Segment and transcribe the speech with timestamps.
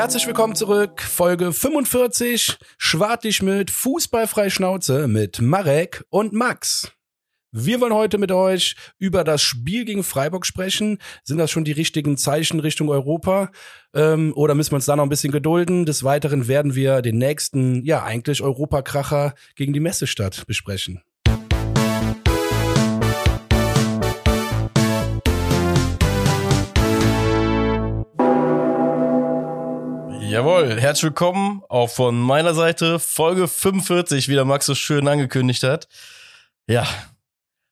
[0.00, 6.90] Herzlich willkommen zurück, Folge 45, Schwartig mit Fußballfrei Schnauze mit Marek und Max.
[7.52, 10.96] Wir wollen heute mit euch über das Spiel gegen Freiburg sprechen.
[11.22, 13.50] Sind das schon die richtigen Zeichen Richtung Europa?
[13.92, 15.84] Ähm, oder müssen wir uns da noch ein bisschen gedulden?
[15.84, 21.02] Des Weiteren werden wir den nächsten, ja eigentlich Europakracher gegen die Messestadt besprechen.
[30.30, 33.00] Jawohl, herzlich willkommen auch von meiner Seite.
[33.00, 35.88] Folge 45, wie der Max so schön angekündigt hat.
[36.68, 36.86] Ja,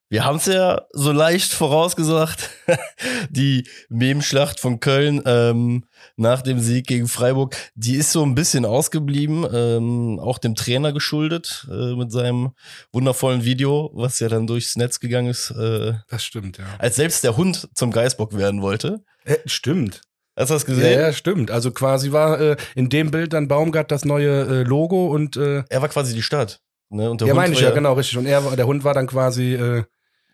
[0.08, 2.50] wir haben es ja so leicht vorausgesagt.
[3.30, 5.84] die Memschlacht von Köln ähm,
[6.16, 10.92] nach dem Sieg gegen Freiburg, die ist so ein bisschen ausgeblieben, ähm, auch dem Trainer
[10.92, 12.54] geschuldet äh, mit seinem
[12.90, 15.52] wundervollen Video, was ja dann durchs Netz gegangen ist.
[15.52, 16.64] Äh, Das stimmt, ja.
[16.80, 19.04] als selbst der Hund zum Geißbock werden wollte.
[19.24, 20.00] Äh, stimmt.
[20.38, 21.00] Hast du das Ja, gesehen?
[21.00, 21.50] ja, stimmt.
[21.50, 25.64] Also quasi war äh, in dem Bild dann Baumgart das neue äh, Logo und äh,
[25.68, 26.60] Er war quasi die Stadt.
[26.90, 27.10] Ne?
[27.10, 28.16] Und der ja, Hund meine ich ja, genau, richtig.
[28.18, 29.82] Und er, der Hund war dann quasi äh,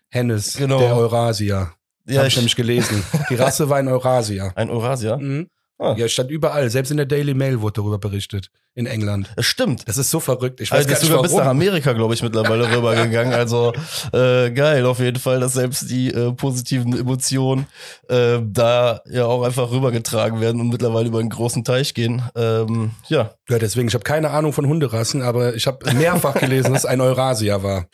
[0.09, 0.79] Hennes, Genau.
[0.79, 1.71] der Eurasier.
[2.07, 3.03] Ja, Hab ich ich- nämlich gelesen.
[3.29, 4.51] Die Rasse war ein Eurasier.
[4.55, 5.17] Ein Eurasier?
[5.17, 5.47] Mhm.
[5.77, 5.95] Ah.
[5.97, 6.69] Ja, stand überall.
[6.69, 8.49] Selbst in der Daily Mail wurde darüber berichtet.
[8.77, 9.29] In England.
[9.37, 9.87] Das stimmt.
[9.87, 10.59] Das ist so verrückt.
[10.59, 11.51] Ich weiß Also gar ist nicht sogar bis nach warum.
[11.51, 13.33] Amerika, glaube ich, mittlerweile rübergegangen.
[13.33, 13.71] Also
[14.11, 17.67] äh, geil, auf jeden Fall, dass selbst die äh, positiven Emotionen
[18.09, 22.21] äh, da ja auch einfach rübergetragen werden und mittlerweile über einen großen Teich gehen.
[22.35, 26.73] Ähm, ja, Ja, deswegen, ich habe keine Ahnung von Hunderassen, aber ich habe mehrfach gelesen,
[26.73, 27.87] dass es ein Eurasier war.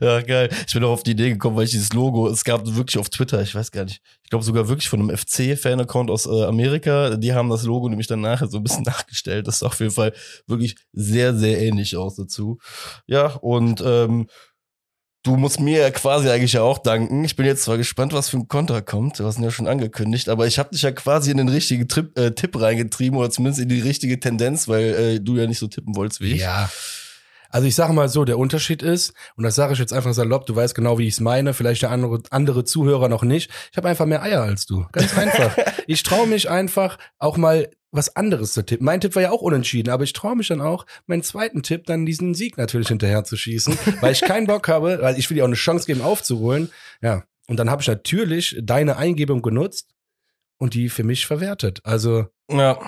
[0.00, 0.48] ja, geil.
[0.66, 3.08] Ich bin auch auf die Idee gekommen, weil ich dieses Logo, es gab wirklich auf
[3.08, 7.14] Twitter, ich weiß gar nicht, ich glaube sogar wirklich von einem FC-Fan-Account aus äh, Amerika,
[7.16, 9.46] die haben das Logo nämlich dann nachher so ein bisschen nachgestellt.
[9.46, 10.12] Das sah auf jeden Fall
[10.46, 12.58] wirklich sehr, sehr ähnlich aus dazu.
[13.06, 14.26] Ja, und ähm,
[15.24, 17.24] du musst mir ja quasi eigentlich ja auch danken.
[17.24, 19.66] Ich bin jetzt zwar gespannt, was für ein Konter kommt, du hast ihn ja schon
[19.66, 23.30] angekündigt, aber ich habe dich ja quasi in den richtigen Trip, äh, Tipp reingetrieben oder
[23.30, 26.40] zumindest in die richtige Tendenz, weil äh, du ja nicht so tippen wolltest wie ich.
[26.42, 26.70] Ja.
[27.54, 30.44] Also ich sage mal so, der Unterschied ist, und das sage ich jetzt einfach salopp,
[30.46, 33.76] du weißt genau, wie ich es meine, vielleicht der andere, andere Zuhörer noch nicht, ich
[33.76, 34.84] habe einfach mehr Eier als du.
[34.90, 35.56] Ganz einfach.
[35.86, 38.84] ich traue mich einfach auch mal was anderes zu tippen.
[38.84, 41.86] Mein Tipp war ja auch unentschieden, aber ich traue mich dann auch, meinen zweiten Tipp
[41.86, 45.36] dann diesen Sieg natürlich hinterher zu schießen, weil ich keinen Bock habe, weil ich will
[45.36, 46.72] dir auch eine Chance geben aufzuholen.
[47.02, 49.93] Ja, und dann habe ich natürlich deine Eingebung genutzt
[50.58, 51.80] und die für mich verwertet.
[51.84, 52.78] Also Ja,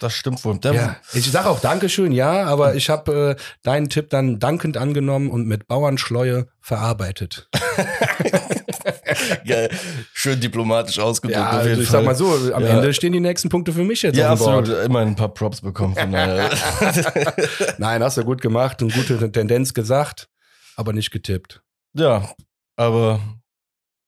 [0.00, 0.58] das stimmt wohl.
[0.64, 5.30] Ja, ich sage auch Dankeschön, ja, aber ich habe äh, deinen Tipp dann dankend angenommen
[5.30, 7.48] und mit Bauernschleue verarbeitet.
[9.46, 9.70] Geil.
[10.12, 11.38] Schön diplomatisch ausgedrückt.
[11.38, 12.00] Ja, also ich Fall.
[12.00, 12.68] sag mal so, am Ja.
[12.70, 14.66] Ende stehen die nächsten Punkte für mich jetzt Ja, auf dem absolut.
[14.66, 14.84] Board.
[14.86, 15.94] Immer ein paar Props bekommen.
[15.96, 16.50] Von daher.
[17.78, 20.28] Nein, hast du gut gemacht und gute Tendenz gesagt,
[20.76, 21.62] aber nicht getippt.
[21.94, 22.28] ja,
[22.76, 23.20] aber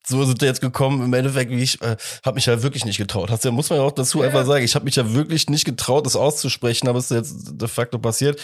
[0.07, 1.03] so ist es jetzt gekommen.
[1.03, 3.29] Im Endeffekt, wie ich äh, habe mich ja wirklich nicht getraut.
[3.29, 5.65] Hast ja, muss man ja auch dazu einfach sagen, ich habe mich ja wirklich nicht
[5.65, 8.39] getraut, das auszusprechen, aber es ist jetzt de facto passiert.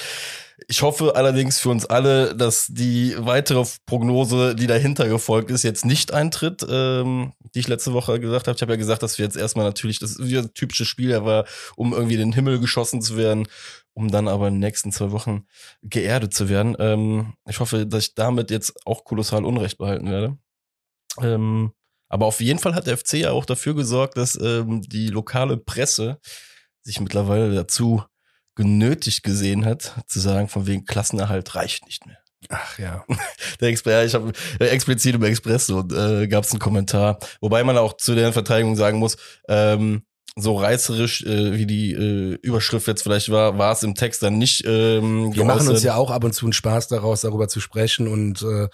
[0.67, 5.85] Ich hoffe allerdings für uns alle, dass die weitere Prognose, die dahinter gefolgt ist, jetzt
[5.85, 8.55] nicht eintritt, ähm, die ich letzte Woche gesagt habe.
[8.55, 11.11] Ich habe ja gesagt, dass wir jetzt erstmal natürlich, das ist wieder ein typisches Spiel,
[11.11, 13.47] er war, um irgendwie in den Himmel geschossen zu werden,
[13.93, 15.45] um dann aber in den nächsten zwei Wochen
[15.81, 16.75] geerdet zu werden.
[16.79, 20.37] Ähm, ich hoffe, dass ich damit jetzt auch kolossal Unrecht behalten werde.
[21.21, 21.71] Ähm,
[22.09, 25.57] aber auf jeden Fall hat der FC ja auch dafür gesorgt, dass ähm, die lokale
[25.57, 26.19] Presse
[26.83, 28.03] sich mittlerweile dazu
[28.55, 32.19] genötigt gesehen hat, zu sagen, von wegen Klassenerhalt reicht nicht mehr.
[32.49, 33.03] Ach ja.
[33.59, 37.19] Der Express, ja, ich habe äh, explizit im Express so äh, gab es einen Kommentar,
[37.41, 40.03] wobei man auch zu deren Verteidigung sagen muss, ähm,
[40.35, 44.37] so reißerisch äh, wie die äh, Überschrift jetzt vielleicht war, war es im Text dann
[44.37, 44.63] nicht.
[44.65, 48.07] Ähm, Wir machen uns ja auch ab und zu einen Spaß daraus, darüber zu sprechen
[48.07, 48.67] und äh,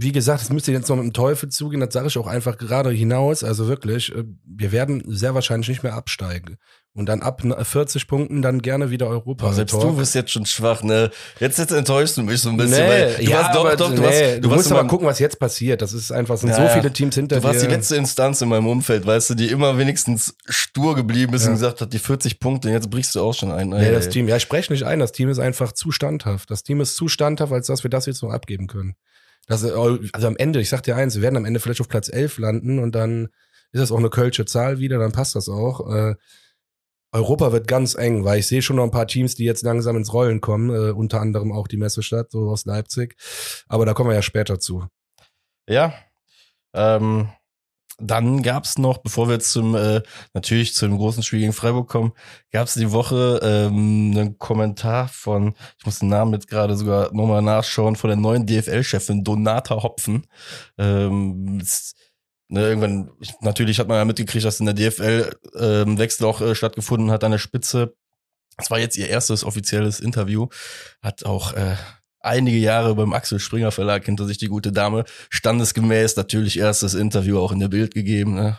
[0.00, 2.56] wie gesagt, es müsste jetzt noch mit dem Teufel zugehen, das sage ich auch einfach
[2.56, 3.42] gerade hinaus.
[3.42, 6.56] Also wirklich, äh, wir werden sehr wahrscheinlich nicht mehr absteigen.
[6.94, 9.46] Und dann ab 40 Punkten dann gerne wieder Europa.
[9.46, 11.10] Boah, selbst du bist jetzt schon schwach, ne?
[11.40, 13.76] Jetzt, jetzt enttäuschst du mich so ein bisschen, Nee, weil du ja, warst doch, aber
[13.76, 15.82] doch, du nee, warst, du, du musst aber gucken, was jetzt passiert.
[15.82, 17.66] Das ist einfach, es sind Ja, so viele Teams hinter Du warst dir.
[17.68, 21.48] die letzte Instanz in meinem Umfeld, weißt du, die immer wenigstens stur geblieben ist Ja.
[21.48, 23.68] und gesagt hat, die 40 Punkte, jetzt brichst du auch schon ein.
[23.68, 24.12] Nee, das Ey.
[24.12, 26.50] Team, ja, ich spreche nicht ein, das Team ist einfach zu standhaft.
[26.50, 28.94] Das Team ist zu standhaft, als dass wir das jetzt noch abgeben können.
[29.48, 29.72] Das, äh,
[30.12, 32.38] also am Ende, ich sag dir eins, wir werden am Ende vielleicht auf Platz 11
[32.38, 33.28] landen und dann
[33.72, 35.92] ist das auch eine kölsche Zahl wieder, dann passt das auch.
[35.92, 36.14] Äh,
[37.10, 39.96] Europa wird ganz eng, weil ich sehe schon noch ein paar Teams, die jetzt langsam
[39.96, 43.16] ins Rollen kommen, äh, unter anderem auch die Messestadt, so aus Leipzig.
[43.66, 44.86] Aber da kommen wir ja später zu.
[45.66, 45.94] Ja.
[46.74, 47.30] Ähm,
[48.00, 50.02] dann gab's noch, bevor wir zum äh,
[50.32, 52.12] natürlich zu dem großen Spiel gegen Freiburg kommen,
[52.52, 57.42] gab's die Woche ähm, einen Kommentar von, ich muss den Namen jetzt gerade sogar nochmal
[57.42, 60.26] nachschauen, von der neuen DFL-Chefin Donata Hopfen.
[60.78, 61.94] Ähm, es
[62.50, 66.40] Ne, irgendwann, ich, natürlich hat man ja mitgekriegt, dass in der DFL ähm, Wechsel auch
[66.40, 67.94] äh, stattgefunden hat an der Spitze.
[68.56, 70.48] Das war jetzt ihr erstes offizielles Interview.
[71.02, 71.76] Hat auch äh,
[72.20, 75.04] einige Jahre beim Axel Springer Verlag hinter sich die gute Dame.
[75.30, 78.34] Standesgemäß natürlich erstes Interview auch in der Bild gegeben.
[78.34, 78.58] Ne?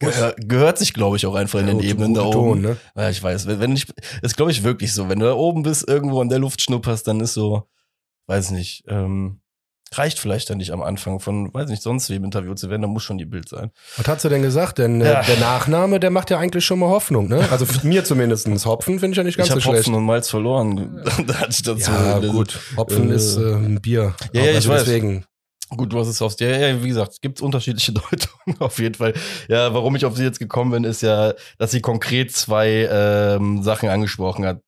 [0.00, 2.32] Gehör, gehört sich, glaube ich, auch einfach in den Ja, Ebenen da oben.
[2.32, 2.76] Ton, ne?
[2.96, 3.86] Ja, ich weiß, wenn, wenn ich,
[4.22, 5.08] ist glaube ich wirklich so.
[5.08, 7.68] Wenn du da oben bist, irgendwo an der Luft schnupperst, dann ist so,
[8.26, 9.40] weiß nicht, ähm,
[9.98, 12.88] reicht vielleicht dann nicht am Anfang von, weiß nicht, sonst wem Interview zu werden, da
[12.88, 13.70] muss schon die Bild sein.
[13.96, 14.78] Was hat sie denn gesagt?
[14.78, 15.20] Denn Ja.
[15.20, 17.46] äh, der Nachname, der macht ja eigentlich schon mal Hoffnung, ne?
[17.50, 18.66] Also für mir zumindestens.
[18.66, 19.78] Hopfen finde ich ja nicht ganz ich so schlecht.
[19.80, 21.02] Hopfen und Malz verloren.
[21.26, 21.90] da hatte ich dazu.
[21.90, 22.58] ja, gut.
[22.76, 24.14] Hopfen äh, ist äh, ein Bier.
[24.32, 24.84] Ja, ja, ich also weiß.
[24.84, 25.24] Deswegen.
[25.70, 28.94] Gut, du hast es aufs, ja, ja, wie gesagt, es gibt unterschiedliche Deutungen auf jeden
[28.94, 29.14] Fall.
[29.48, 33.62] Ja, warum ich auf sie jetzt gekommen bin, ist ja, dass sie konkret zwei ähm,
[33.62, 34.60] Sachen angesprochen hat,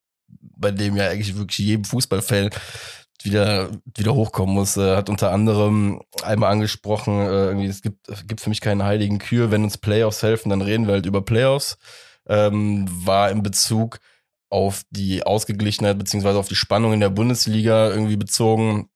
[0.56, 2.50] bei dem ja eigentlich wirklich jedem Fußballfan
[3.26, 4.76] wieder wieder hochkommen muss.
[4.78, 9.18] Äh, hat unter anderem einmal angesprochen, äh, irgendwie es gibt gibt für mich keine heiligen
[9.18, 11.76] Kühe, wenn uns Playoffs helfen, dann reden wir halt über Playoffs.
[12.28, 13.98] Ähm, war in Bezug
[14.48, 18.88] auf die Ausgeglichenheit beziehungsweise auf die Spannung in der Bundesliga irgendwie bezogen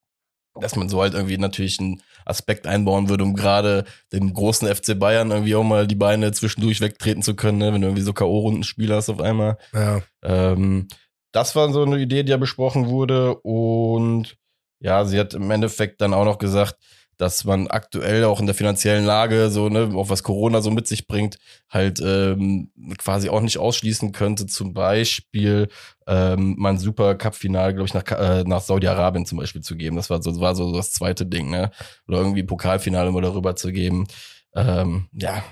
[0.54, 4.98] dass man so halt irgendwie natürlich einen Aspekt einbauen würde, um gerade dem großen FC
[4.98, 7.72] Bayern irgendwie auch mal die Beine zwischendurch wegtreten zu können, ne?
[7.72, 9.58] wenn du irgendwie so K.O.-Rundenspiele hast auf einmal.
[9.72, 10.02] Ja.
[10.22, 10.88] Ähm,
[11.32, 13.34] das war so eine Idee, die ja besprochen wurde.
[13.36, 14.36] Und
[14.80, 16.76] ja, sie hat im Endeffekt dann auch noch gesagt,
[17.20, 20.86] dass man aktuell auch in der finanziellen Lage, so, ne, auch was Corona so mit
[20.86, 21.36] sich bringt,
[21.68, 25.68] halt ähm, quasi auch nicht ausschließen könnte, zum Beispiel
[26.06, 29.96] ähm, mal ein Super Cup-Finale, glaube ich, nach, äh, nach Saudi-Arabien zum Beispiel zu geben.
[29.96, 31.70] Das war so, war so das zweite Ding, ne?
[32.08, 34.06] Oder irgendwie Pokalfinale mal darüber zu geben.
[34.54, 35.44] Ähm, ja.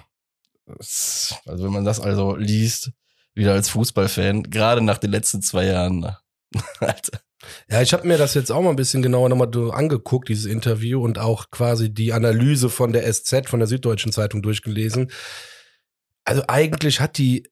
[0.67, 2.93] Also wenn man das also liest,
[3.39, 6.19] wieder als Fußballfan, gerade nach den letzten zwei Jahren, ne?
[6.81, 7.21] Alter.
[7.71, 11.03] Ja, ich habe mir das jetzt auch mal ein bisschen genauer nochmal angeguckt, dieses Interview
[11.03, 15.11] und auch quasi die Analyse von der SZ, von der Süddeutschen Zeitung durchgelesen.
[16.25, 17.49] Also eigentlich hat die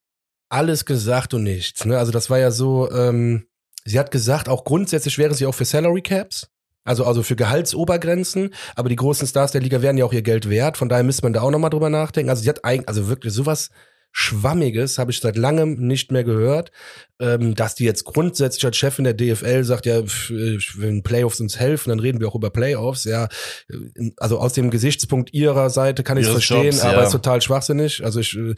[0.48, 1.84] alles gesagt und nichts.
[1.84, 1.98] Ne?
[1.98, 3.46] Also das war ja so, ähm,
[3.84, 6.48] sie hat gesagt, auch grundsätzlich wäre sie auch für Salary Caps.
[6.84, 10.48] Also, also für Gehaltsobergrenzen, aber die großen Stars der Liga werden ja auch ihr Geld
[10.48, 12.30] wert, von daher müsste man da auch nochmal drüber nachdenken.
[12.30, 13.70] Also sie hat eigentlich, also wirklich sowas
[14.18, 16.72] Schwammiges habe ich seit langem nicht mehr gehört,
[17.20, 21.90] ähm, dass die jetzt grundsätzlich als Chefin der DFL sagt, ja, wenn Playoffs uns helfen,
[21.90, 23.04] dann reden wir auch über Playoffs.
[23.04, 23.28] Ja,
[24.16, 27.04] also aus dem Gesichtspunkt ihrer Seite kann ich es verstehen, Jobs, aber ja.
[27.04, 28.02] ist total schwachsinnig.
[28.04, 28.54] Also ich, äh,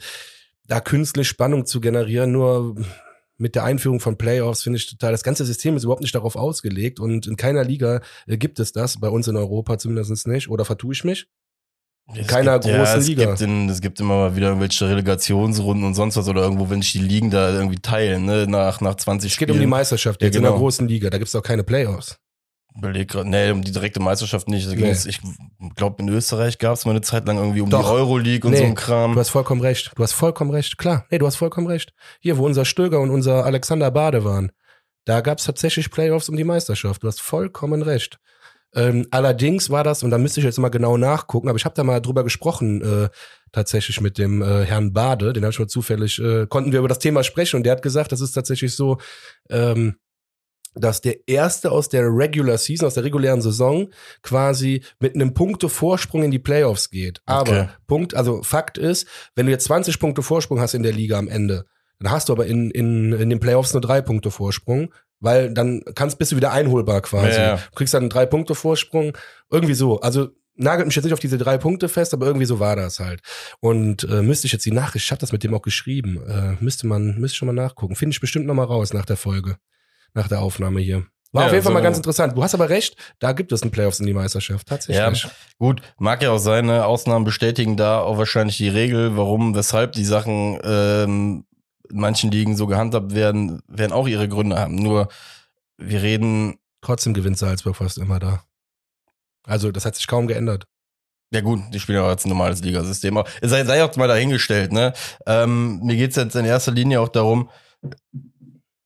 [0.65, 2.77] da künstlich Spannung zu generieren, nur
[3.37, 6.37] mit der Einführung von Playoffs finde ich total, das ganze System ist überhaupt nicht darauf
[6.37, 10.49] ausgelegt und in keiner Liga äh, gibt es das, bei uns in Europa zumindest nicht.
[10.49, 11.27] Oder vertue ich mich?
[12.15, 13.25] Es keiner gibt, großen ja, es Liga.
[13.25, 16.81] Gibt in, es gibt immer mal wieder irgendwelche Relegationsrunden und sonst was oder irgendwo, wenn
[16.81, 19.57] sich die Ligen da irgendwie teilen, ne, nach, nach 20 Es geht Spielen.
[19.57, 20.59] um die Meisterschaft Ja, jetzt in der genau.
[20.61, 22.17] großen Liga, da gibt es auch keine Playoffs.
[22.75, 24.67] Überleg grad, nee, um die direkte Meisterschaft nicht.
[24.69, 24.91] Nee.
[24.91, 25.19] Ich
[25.75, 27.81] glaube, in Österreich gab es mal eine Zeit lang irgendwie um Doch.
[27.81, 29.13] die Euroleague und Nee, so ein Kram.
[29.13, 29.91] Du hast vollkommen recht.
[29.95, 30.77] Du hast vollkommen recht.
[30.77, 31.05] Klar.
[31.09, 31.93] Nee, du hast vollkommen recht.
[32.21, 34.51] Hier, wo unser Stöger und unser Alexander Bade waren,
[35.05, 37.03] da gab es tatsächlich Playoffs um die Meisterschaft.
[37.03, 38.19] Du hast vollkommen recht.
[38.75, 41.75] Ähm, allerdings war das, und da müsste ich jetzt mal genau nachgucken, aber ich habe
[41.75, 43.09] da mal drüber gesprochen, äh,
[43.51, 46.87] tatsächlich mit dem äh, Herrn Bade, den habe ich mal zufällig, äh, konnten wir über
[46.87, 48.97] das Thema sprechen und der hat gesagt, das ist tatsächlich so,
[49.49, 49.95] ähm,
[50.75, 53.89] dass der erste aus der Regular Season, aus der regulären Saison,
[54.21, 57.21] quasi mit einem Punkte Vorsprung in die Playoffs geht.
[57.25, 57.69] Aber Okay.
[57.87, 61.27] Punkt, also Fakt ist, wenn du jetzt 20 Punkte Vorsprung hast in der Liga am
[61.27, 61.65] Ende,
[61.99, 65.81] dann hast du aber in, in, in den Playoffs nur drei Punkte Vorsprung, weil dann
[65.95, 67.37] kannst, bist du wieder einholbar quasi.
[67.37, 67.55] Ja, ja.
[67.57, 69.17] Du kriegst dann einen drei Punkte Vorsprung,
[69.51, 69.99] irgendwie so.
[70.01, 72.99] Also nagelt mich jetzt nicht auf diese drei Punkte fest, aber irgendwie so war das
[72.99, 73.21] halt.
[73.61, 76.61] Und äh, müsste ich jetzt die Nachricht, ich habe das mit dem auch geschrieben, äh,
[76.63, 77.95] müsste man, müsste schon mal nachgucken.
[77.95, 79.55] Finde ich bestimmt noch mal raus nach der Folge,
[80.13, 81.05] nach der Aufnahme hier.
[81.31, 82.35] War Ja, auf jeden Fall so- mal ganz interessant.
[82.35, 85.23] Du hast aber recht, da gibt es einen Playoffs in die Meisterschaft, tatsächlich.
[85.23, 89.91] Ja, gut, mag ja auch seine Ausnahmen bestätigen da auch wahrscheinlich die Regel, warum, weshalb
[89.93, 91.45] die Sachen ähm,
[91.89, 94.75] in manchen Ligen so gehandhabt werden, werden auch ihre Gründe haben.
[94.75, 95.09] Nur
[95.77, 98.43] wir reden, Trotzdem gewinnt Salzburg fast immer da.
[99.45, 100.65] Also, das hat sich kaum geändert.
[101.31, 103.21] ja gut, die spielen auch als ein normales Ligasystem.
[103.41, 104.93] Sei, sei auch mal dahingestellt, ne?
[105.25, 107.49] Ähm, mir geht's jetzt in erster Linie auch darum,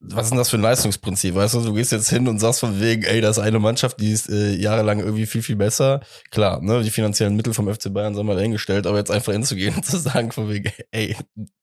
[0.08, 1.34] was ist denn das für ein Leistungsprinzip?
[1.34, 4.00] Weißt du, du gehst jetzt hin und sagst von wegen, ey, das ist eine Mannschaft,
[4.00, 6.00] die ist äh, jahrelang irgendwie viel, viel besser.
[6.30, 9.74] Klar, ne, die finanziellen Mittel vom FC Bayern sind mal dahingestellt, aber jetzt einfach hinzugehen
[9.76, 11.16] und zu sagen von wegen, ey,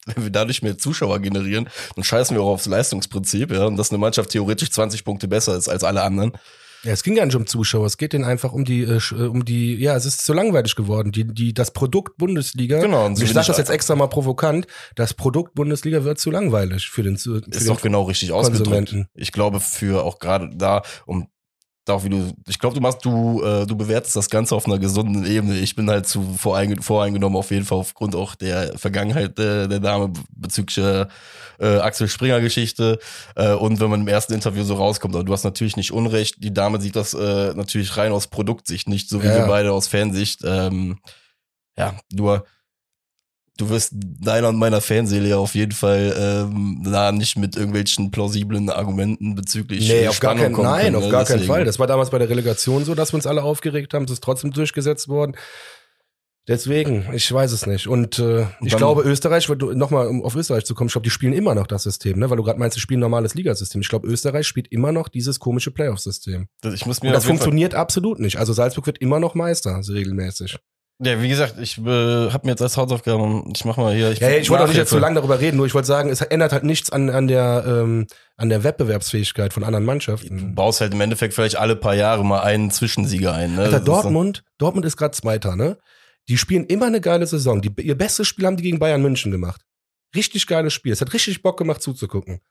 [0.06, 3.92] wenn wir dadurch mehr Zuschauer generieren, dann scheißen wir auch aufs Leistungsprinzip, ja, und dass
[3.92, 6.34] eine Mannschaft theoretisch 20 Punkte besser ist als alle anderen.
[6.84, 9.28] Ja, es ging gar nicht um Zuschauer, es geht denen einfach um die, äh, äh,
[9.28, 11.12] um die, ja, es ist zu langweilig geworden.
[11.12, 14.66] Die, die, das Produkt Bundesliga, Genau, und so ich sage das jetzt extra mal provokant,
[14.96, 18.96] das Produkt Bundesliga wird zu langweilig für den, für Ist den doch genau richtig ausgedrückt.
[19.14, 21.28] Ich glaube, für auch gerade da, um
[21.90, 24.78] auch wie du, ich glaube, du machst, du, äh, du bewertest das Ganze auf einer
[24.78, 25.58] gesunden Ebene.
[25.58, 29.80] Ich bin halt zu voreinge voreingenommen, auf jeden Fall aufgrund auch der Vergangenheit äh, der
[29.80, 31.08] Dame bezüglich äh,
[31.60, 33.00] äh, Axel Springer Geschichte.
[33.36, 36.44] Äh, und wenn man im ersten Interview so rauskommt, aber du hast natürlich nicht Unrecht.
[36.44, 39.38] Die Dame sieht das äh, natürlich rein aus Produktsicht, nicht so wie Ja.
[39.38, 40.42] wir beide aus Fansicht.
[40.44, 41.00] Ähm,
[41.78, 42.46] ja, nur
[43.62, 48.12] du wirst deiner und meiner Fanseele ja auf jeden Fall ähm, da nicht mit irgendwelchen
[48.12, 51.10] plausiblen Argumenten bezüglich Nee, auf gar Spannung keinen, kommen nein, können, auf ne?
[51.10, 51.54] gar keinen Deswegen.
[51.54, 51.66] Fall.
[51.66, 54.06] Das war damals bei der Relegation so, dass wir uns alle aufgeregt haben.
[54.06, 55.36] Es ist trotzdem durchgesetzt worden.
[56.48, 57.88] Deswegen, ich weiß es nicht.
[57.88, 61.12] Und äh, ich dann- glaube, Österreich, nochmal um auf Österreich zu kommen, ich glaube, die
[61.12, 62.30] spielen immer noch das System, ne?
[62.32, 63.80] weil du gerade meinst, sie spielen ein normales Ligasystem.
[63.82, 66.48] Ich glaube, Österreich spielt immer noch dieses komische Playoff-System.
[66.74, 68.38] Ich muss mir Und das funktioniert absolut nicht.
[68.38, 70.58] Also Salzburg wird immer noch Meister, so regelmäßig.
[71.04, 71.82] Ja, wie gesagt, ich äh,
[72.30, 74.12] habe mir jetzt als Hausaufgaben, ich mach mal hier.
[74.14, 76.10] Ja, ja, ich wollte auch nicht jetzt so lange darüber reden, nur ich wollte sagen,
[76.12, 78.06] es ändert halt nichts an, an, der, ähm,
[78.38, 80.54] an der Wettbewerbsfähigkeit von anderen Du Mannschaften.
[80.54, 83.56] baust halt im Endeffekt vielleicht alle paar Jahre mal einen Zwischensieger ein.
[83.56, 83.62] Ne?
[83.64, 85.78] Alter, Das ist so- Dortmund, Dortmund ist gerade Zweiter, ne?
[86.30, 87.62] Die spielen immer eine geile Saison.
[87.64, 89.62] Die, ihr bestes Spiel haben die gegen Bayern München gemacht.
[90.16, 90.94] Richtig geiles Spiel.
[90.94, 92.42] Es hat richtig Bock gemacht zuzugucken.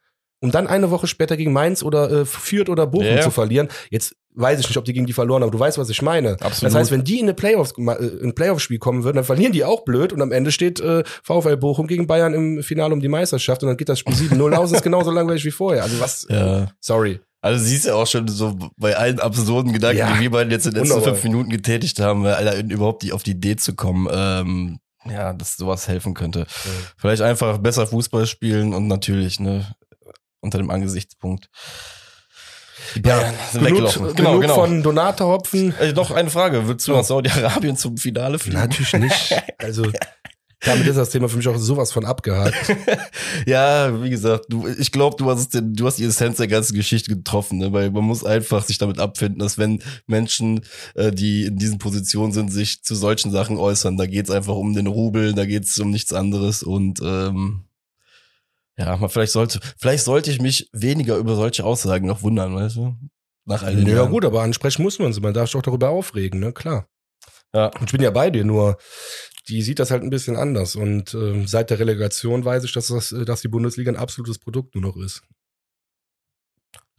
[0.41, 3.21] Um dann eine Woche später gegen Mainz oder äh, Fürth oder Bochum Ja.
[3.21, 3.69] zu verlieren.
[3.91, 6.01] Jetzt weiß ich nicht, ob die gegen die verloren haben, aber du weißt, was ich
[6.01, 6.31] meine.
[6.41, 6.63] Absolut.
[6.63, 9.51] Das heißt, wenn die in eine Playoffs, äh, in ein Playoff-Spiel kommen würden, dann verlieren
[9.53, 12.99] die auch blöd und am Ende steht äh, VfL Bochum gegen Bayern im Finale um
[13.01, 15.83] die Meisterschaft und dann geht das Spiel 7-0 aus und ist genauso langweilig wie vorher.
[15.83, 16.25] Also was?
[16.29, 16.67] Ja.
[16.79, 17.19] Sorry.
[17.43, 20.13] Also siehst ja auch schon so bei allen absurden Gedanken, Ja.
[20.13, 21.15] die wir beiden jetzt in den letzten Wunderbar.
[21.15, 24.79] fünf Minuten getätigt haben, weil Alter, überhaupt die, auf die Idee zu kommen, ähm,
[25.09, 26.45] ja, dass sowas helfen könnte.
[26.97, 29.65] Vielleicht einfach besser Fußball spielen und natürlich, ne,
[30.41, 31.49] unter dem Angesichtspunkt.
[32.93, 34.15] Sind Genug, weggelaufen.
[34.15, 35.73] genug von Donate Hopfen.
[35.79, 36.67] Äh, noch eine Frage.
[36.67, 38.57] Würdest du nach Saudi-Arabien zum Finale fliegen?
[38.57, 39.35] Natürlich nicht.
[39.59, 39.83] Also
[40.63, 42.55] damit ist das Thema für mich auch sowas von abgehakt.
[43.45, 46.75] Ja, wie gesagt, du, ich glaube, du hast den, du hast die Essenz der ganzen
[46.75, 47.71] Geschichte getroffen, ne?
[47.73, 50.61] weil man muss einfach sich damit abfinden, dass wenn Menschen,
[50.95, 54.73] äh, die in diesen Positionen sind, sich zu solchen Sachen äußern, da geht's einfach um
[54.73, 57.63] den Rubel, da geht's um nichts anderes und ähm,
[58.77, 62.77] ja, man vielleicht sollte, vielleicht sollte ich mich weniger über solche Aussagen noch wundern, weißt
[62.77, 62.95] du?
[63.45, 64.11] Nach all den Ja Jahren.
[64.11, 65.21] gut, aber ansprechen muss man sie.
[65.21, 66.53] Man darf sich auch darüber aufregen, ne?
[66.53, 66.87] Klar.
[67.53, 67.67] Ja.
[67.67, 68.77] Und ich bin ja bei dir, nur
[69.47, 70.75] die sieht das halt ein bisschen anders.
[70.75, 74.39] Und ähm, seit der Relegation weiß ich, dass, das, äh, dass die Bundesliga ein absolutes
[74.39, 75.23] Produkt nur noch ist.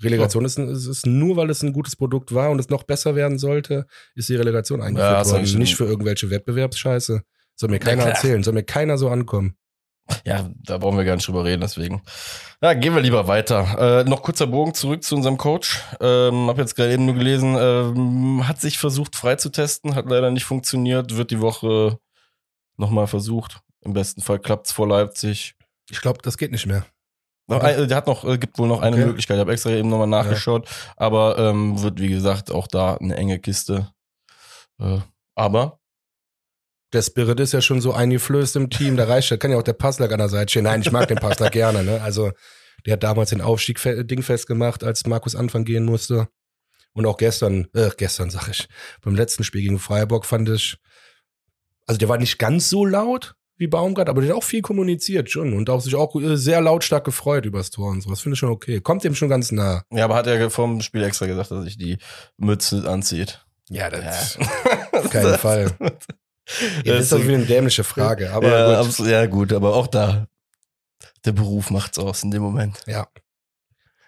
[0.02, 3.14] Relegation ist, ist, ist nur, weil es ein gutes Produkt war und es noch besser
[3.14, 3.87] werden sollte,
[4.17, 5.59] ist die Relegation Ja, eingeführt du worden.
[5.59, 7.23] Nicht für irgendwelche Wettbewerbsscheiße.
[7.55, 8.14] Soll mir keiner klar.
[8.14, 9.57] erzählen, soll mir keiner so ankommen.
[10.25, 12.02] Ja, da brauchen wir gar nicht drüber reden, deswegen.
[12.61, 14.00] Ja, gehen wir lieber weiter.
[14.00, 15.80] Äh, noch kurzer Bogen zurück zu unserem Coach.
[16.00, 20.44] Ähm, hab jetzt gerade eben nur gelesen, ähm, hat sich versucht freitesten, hat leider nicht
[20.44, 21.99] funktioniert, wird die Woche
[22.76, 23.61] nochmal versucht.
[23.80, 25.54] Im besten Fall klappt's vor Leipzig.
[25.90, 26.85] Ich glaube, das geht nicht mehr.
[27.49, 27.87] Okay.
[27.87, 29.06] der hat noch, äh, gibt wohl noch eine Okay.
[29.06, 29.37] Möglichkeit.
[29.37, 33.38] Ich habe extra eben nochmal nachgeschaut, aber ähm, wird wie gesagt auch da eine enge
[33.40, 33.88] Kiste.
[34.80, 34.99] Äh,
[35.35, 35.80] aber
[36.93, 39.63] Der Spirit ist ja schon so eingeflößt im Team, da reicht, da kann ja auch
[39.63, 40.65] der Passlack an der Seite stehen.
[40.65, 42.03] Nein, ich mag den Passlack gerne, ne?
[42.03, 42.33] Also,
[42.85, 46.29] der hat damals den Aufstieg Ding festgemacht, als Markus Anfang gehen musste.
[46.95, 48.69] Und auch gestern, äh, gestern sag ich,
[49.01, 50.77] beim letzten Spiel gegen Freiburg fand ich,
[51.87, 55.31] also der war nicht ganz so laut wie Baumgart, aber der hat auch viel kommuniziert
[55.31, 58.11] schon und auch sich auch äh, sehr lautstark gefreut übers Tor und so.
[58.11, 58.81] Das finde ich schon okay.
[58.81, 59.85] Kommt dem schon ganz nah.
[59.91, 61.99] ja, aber hat er vom Spiel extra gesagt, dass sich die
[62.37, 63.45] Mütze anzieht.
[63.71, 64.47] Ja, das Ja.
[64.93, 65.75] auf keinen Fall.
[66.85, 68.99] Ja, das ist doch wieder eine dämliche Frage, aber ja, gut.
[69.01, 70.27] ja, gut, aber auch da,
[71.25, 72.81] der Beruf macht's aus in dem Moment.
[72.87, 73.09] Ja.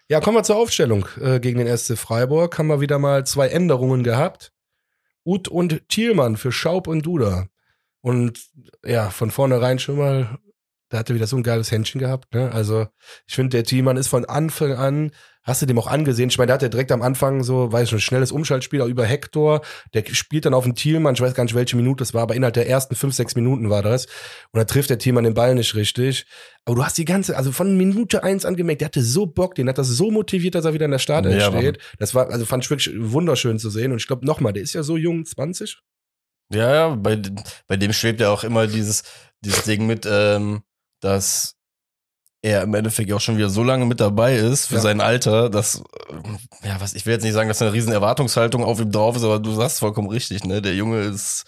[0.09, 2.59] Ja, kommen wir zur Aufstellung äh, gegen den SC Freiburg.
[2.59, 4.53] Haben wir wieder mal zwei Änderungen gehabt.
[5.25, 7.49] Ut und Thielmann für Schaub und Duda.
[8.03, 8.38] Und
[8.85, 10.38] ja, von vornherein schon mal,
[10.91, 12.35] da hat er wieder so ein geiles Händchen gehabt.
[12.35, 12.50] Ne?
[12.53, 12.87] Also
[13.26, 15.11] ich finde, der Thielmann ist von Anfang an,
[15.43, 17.85] hast du dem auch angesehen, ich meine, der hat ja direkt am Anfang so, weiß
[17.85, 19.61] ich schon, schnelles Umschaltspiel auch über Hector.
[19.93, 22.35] Der spielt dann auf den Thielmann, ich weiß gar nicht, welche Minute das war, aber
[22.35, 24.07] innerhalb der ersten fünf, sechs Minuten war das.
[24.53, 26.26] Und da trifft der Thielmann den Ball nicht richtig.
[26.64, 29.55] Aber du hast die ganze, also von Minute eins an gemerkt, der hatte so Bock,
[29.55, 31.61] den hat das so motiviert, dass er wieder in der Startelf Ja, Mann.
[31.61, 31.79] steht.
[31.99, 33.93] Das war, also fand ich wirklich wunderschön zu sehen.
[33.93, 35.79] Und ich glaube nochmal, der ist ja so jung, 20.
[36.53, 37.21] Ja, ja, bei,
[37.67, 39.03] bei dem schwebt ja auch immer dieses,
[39.41, 40.62] dieses Ding mit, ähm,
[41.04, 41.54] dass
[42.42, 44.80] er im Endeffekt auch schon wieder so lange mit dabei ist für Ja.
[44.80, 45.82] sein Alter, dass,
[46.62, 49.25] ja, was, ich will jetzt nicht sagen, dass eine riesen Erwartungshaltung auf ihm drauf ist,
[49.25, 50.61] aber du sagst vollkommen richtig, ne?
[50.61, 51.44] Der Junge ist.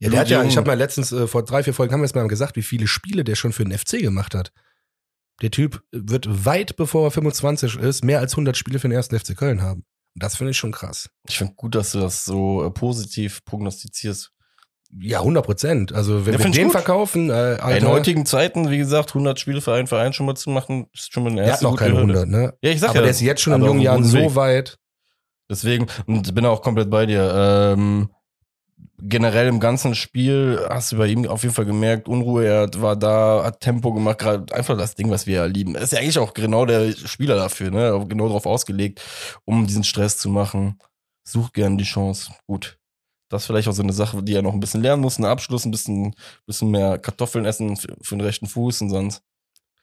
[0.00, 2.06] Ja, der hat ja, ich habe mal letztens, äh, vor drei, vier Folgen haben wir
[2.06, 4.52] es mal gesagt, wie viele Spiele der schon für den FC gemacht hat.
[5.42, 9.18] Der Typ wird weit bevor er 25 ist, mehr als 100 Spiele für den ersten
[9.18, 9.84] FC Köln haben.
[10.14, 11.10] Und das finde ich schon krass.
[11.28, 14.32] Ich finde gut, dass du das so äh, positiv prognostizierst.
[15.00, 15.92] Ja, 100 Prozent.
[15.92, 16.72] Also wenn Ja, wir den gut.
[16.72, 20.34] verkaufen, äh, In Alter, heutigen Zeiten, wie gesagt, 100 Spiele für einen Verein schon mal
[20.34, 22.20] zu machen, ist schon mal eine der hat erste noch keine Hürde.
[22.20, 22.54] 100, ne?
[22.62, 23.02] Ja, ich sag Aber ja.
[23.02, 24.78] der ist jetzt schon in jungen Jahren so weit.
[25.50, 27.32] Deswegen, und bin auch komplett bei dir.
[27.76, 28.08] Ähm,
[29.00, 32.96] generell im ganzen Spiel hast du bei ihm auf jeden Fall gemerkt, Unruhe, er war
[32.96, 35.74] da, hat Tempo gemacht, gerade einfach das Ding, was wir ja lieben.
[35.74, 38.04] Ist ja eigentlich auch genau der Spieler dafür, ne?
[38.08, 39.00] Genau darauf ausgelegt,
[39.44, 40.78] um diesen Stress zu machen.
[41.24, 42.32] Sucht gern die Chance.
[42.46, 42.77] Gut.
[43.28, 45.24] Das ist vielleicht auch so eine Sache, die er noch ein bisschen lernen muss, ein
[45.24, 46.14] Abschluss, ein bisschen,
[46.46, 49.22] bisschen mehr Kartoffeln essen für, für den rechten Fuß und sonst.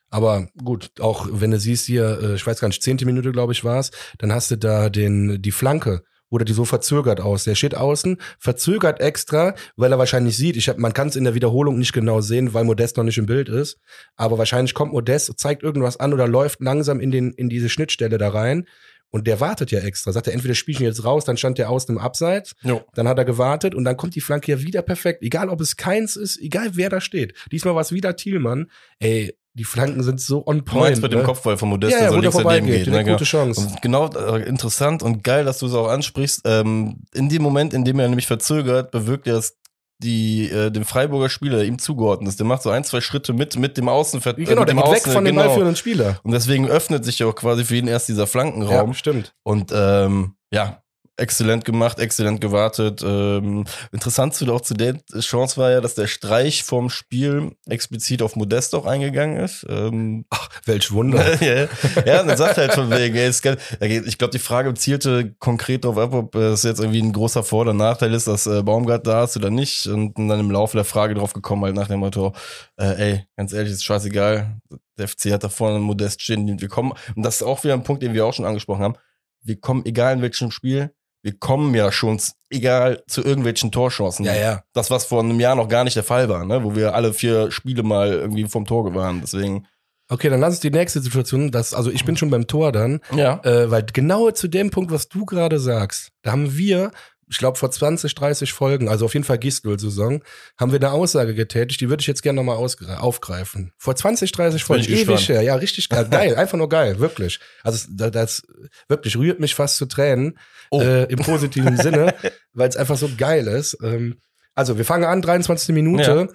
[0.10, 3.54] Aber gut, auch wenn du siehst hier, äh, ich weiß gar nicht, zehnte Minute, glaube
[3.54, 7.44] ich, war's, dann hast du da den, die Flanke oder die so verzögert aus.
[7.44, 11.24] Der steht außen, verzögert extra, weil er wahrscheinlich sieht, ich hab, man kann es in
[11.24, 13.78] der Wiederholung nicht genau sehen, weil Modest noch nicht im Bild ist.
[14.16, 18.18] Aber wahrscheinlich kommt Modest, zeigt irgendwas an oder läuft langsam in, den, in diese Schnittstelle
[18.18, 18.66] da rein.
[19.15, 20.12] Und der wartet ja extra.
[20.12, 22.53] Sagt er, entweder spiele ich ihn jetzt raus, dann stand der außen im Abseits.
[22.63, 22.81] Jo.
[22.95, 25.24] Dann hat er gewartet und dann kommt die Flanke ja wieder perfekt.
[25.24, 27.34] Egal, ob es keins ist, egal wer da steht.
[27.50, 28.69] Diesmal war es wieder Thielmann.
[29.00, 30.84] Ey, die Flanken sind so on Du point.
[30.84, 31.25] meinst mit dem ne?
[31.25, 32.88] Kopfball von Modest, ja, ja, so links daneben geht.
[32.89, 33.12] Eine Ne?
[33.13, 33.62] gute Chance.
[33.62, 36.41] Und genau, äh, interessant und geil, dass du es auch ansprichst.
[36.43, 39.55] Ähm, in dem Moment, in dem er nämlich verzögert, bewirkt er es
[40.00, 42.40] die, äh, dem Freiburger Spieler, ihm zugeordnet ist.
[42.40, 44.78] Der macht so ein, zwei Schritte mit, mit dem Außenver äh, Genau, mit der dem
[44.84, 45.48] geht weg Außen- von dem genau.
[45.48, 46.20] ballführenden Spieler.
[46.24, 48.90] Und deswegen öffnet sich ja auch quasi für ihn erst dieser Flankenraum.
[48.90, 49.34] Ja, stimmt.
[49.44, 50.82] Und ähm, ja,
[51.17, 53.01] exzellent gemacht, exzellent gewartet.
[53.05, 58.22] Ähm, interessant zu, auch zu der Chance war ja, dass der Streich vom Spiel explizit
[58.22, 59.65] auf Modest auch eingegangen ist.
[59.69, 61.41] Ähm, Ach, welch Wunder.
[61.43, 61.67] ja,
[62.05, 65.86] ja, dann sagt halt von wegen, ey, es kann, ich glaube, die Frage zielte konkret
[65.86, 69.07] darauf ab, ob es jetzt irgendwie ein großer Vor- oder Nachteil ist, dass äh, Baumgart
[69.07, 69.88] da ist oder nicht.
[69.88, 72.34] Und dann im Laufe der Frage drauf gekommen, halt nach dem Motto,
[72.77, 74.60] äh, ey, ganz ehrlich, ist scheißegal.
[74.98, 76.93] Der FC hat da vorne Modest stehen, wir kommen.
[77.15, 78.95] Und das ist auch wieder ein Punkt, den wir auch schon angesprochen haben.
[79.43, 80.91] Wir kommen, egal in welchem Spiel,
[81.25, 84.25] wir kommen ja schon, egal zu irgendwelchen Torchancen.
[84.25, 84.63] Ja, ja.
[84.74, 86.63] Das, was vor einem Jahr noch gar nicht der Fall war, ne?
[86.63, 89.22] wo wir alle vier Spiele mal irgendwie vom Tor waren.
[89.22, 89.65] Deswegen,
[90.08, 93.00] Okay, dann lass uns die nächste Situation, das, also ich bin schon beim Tor dann,
[93.15, 93.41] ja.
[93.44, 96.91] äh, weil genau zu dem Punkt, was du gerade sagst, da haben wir,
[97.29, 100.24] ich glaube vor 20, 30 Folgen, also auf jeden Fall Gistel-Saison,
[100.60, 103.71] haben wir eine Aussage getätigt, die würde ich jetzt gerne nochmal aufgreifen.
[103.78, 107.39] Vor 20, 30 bin Folgen, ewig her, ja, richtig geil, geil, einfach nur geil, wirklich.
[107.63, 108.43] Also das, das
[108.88, 110.38] wirklich rührt mich fast zu Tränen,
[110.71, 110.82] Oh.
[110.82, 112.13] äh, im positiven Sinne,
[112.54, 113.78] weil es einfach so geil ist.
[113.84, 114.17] Ähm,
[114.56, 115.76] also wir fangen an, 23.
[115.76, 116.30] Minute.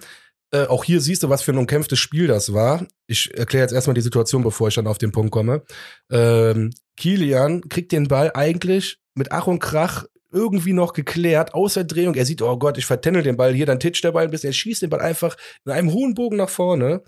[0.53, 2.85] Äh, auch hier siehst du, was für ein umkämpftes Spiel das war.
[3.07, 5.63] Ich erkläre jetzt erstmal die Situation, bevor ich dann auf den Punkt komme.
[6.11, 12.15] Ähm, Kilian kriegt den Ball eigentlich mit Ach und Krach irgendwie noch geklärt, außer Drehung.
[12.15, 14.49] Er sieht, oh Gott, ich vertennel den Ball hier, dann titscht der Ball ein bisschen.
[14.49, 17.03] Er schießt den Ball einfach in einem hohen Bogen nach vorne.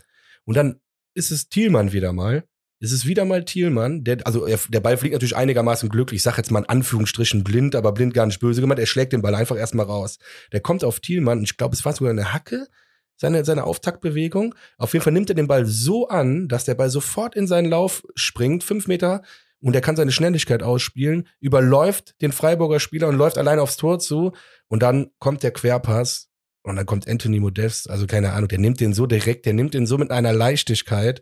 [0.46, 0.80] Und dann
[1.14, 2.44] ist es Thielmann wieder mal.
[2.80, 6.18] Es ist wieder mal Thielmann, der, also er, der Ball fliegt natürlich einigermaßen glücklich.
[6.18, 8.80] Ich sag jetzt mal in Anführungsstrichen blind, aber blind gar nicht böse gemeint.
[8.80, 10.18] Er schlägt den Ball einfach erstmal raus.
[10.52, 12.68] Der kommt auf Thielmann ich glaube, es war sogar eine Hacke,
[13.16, 14.54] seine, seine Auftaktbewegung.
[14.78, 17.70] Auf jeden Fall nimmt er den Ball so an, dass der Ball sofort in seinen
[17.70, 19.22] Lauf springt, fünf Meter,
[19.64, 24.00] und er kann seine Schnelligkeit ausspielen, überläuft den Freiburger Spieler und läuft allein aufs Tor
[24.00, 24.34] zu.
[24.68, 26.30] Und dann kommt der Querpass
[26.64, 29.74] und dann kommt Anthony Modest, also keine Ahnung, der nimmt den so direkt, der nimmt
[29.74, 31.22] den so mit einer Leichtigkeit.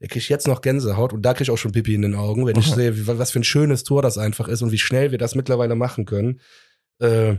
[0.00, 2.46] Der kriegt jetzt noch Gänsehaut und da krieg ich auch schon Pipi in den Augen,
[2.46, 2.74] wenn ich Mhm.
[2.74, 5.74] sehe, was für ein schönes Tor das einfach ist und wie schnell wir das mittlerweile
[5.74, 6.40] machen können.
[7.00, 7.36] Äh,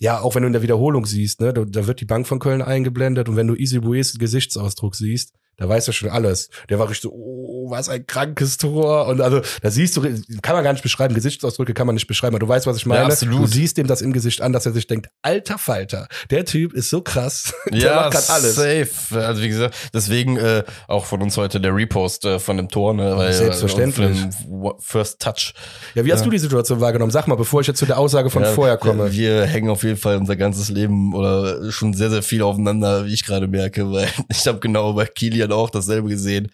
[0.00, 2.38] ja, auch wenn du in der Wiederholung siehst, ne, da, da wird die Bank von
[2.38, 6.48] Köln eingeblendet und wenn du Easy Bues Gesichtsausdruck siehst, da weißt du schon alles.
[6.70, 9.06] Der war richtig so, oh, was ein krankes Tor.
[9.08, 10.02] Und also, da siehst du,
[10.40, 12.86] kann man gar nicht beschreiben, Gesichtsausdrücke kann man nicht beschreiben, aber du weißt, was ich
[12.86, 13.04] meine.
[13.04, 13.40] absolut.
[13.40, 16.72] Du siehst dem das im Gesicht an, dass er sich denkt, alter Falter, der Typ
[16.72, 17.52] ist so krass.
[17.70, 18.54] der ja, macht grad alles.
[18.54, 18.88] safe.
[19.26, 22.94] Also wie gesagt, deswegen äh, auch von uns heute der Repost äh, von dem Tor,
[22.94, 23.16] ne?
[23.16, 24.10] Weil, Selbstverständlich.
[24.10, 25.54] äh, von dem First Touch.
[25.94, 26.24] Ja, wie hast Ja.
[26.26, 27.10] du die Situation wahrgenommen?
[27.10, 29.12] Sag mal, bevor ich jetzt zu der Aussage von Ja, vorher komme.
[29.12, 33.06] Wir, wir hängen auf jeden Fall unser ganzes Leben oder schon sehr, sehr viel aufeinander,
[33.06, 36.52] wie ich gerade merke, weil ich habe genau bei Kilian auch dasselbe gesehen.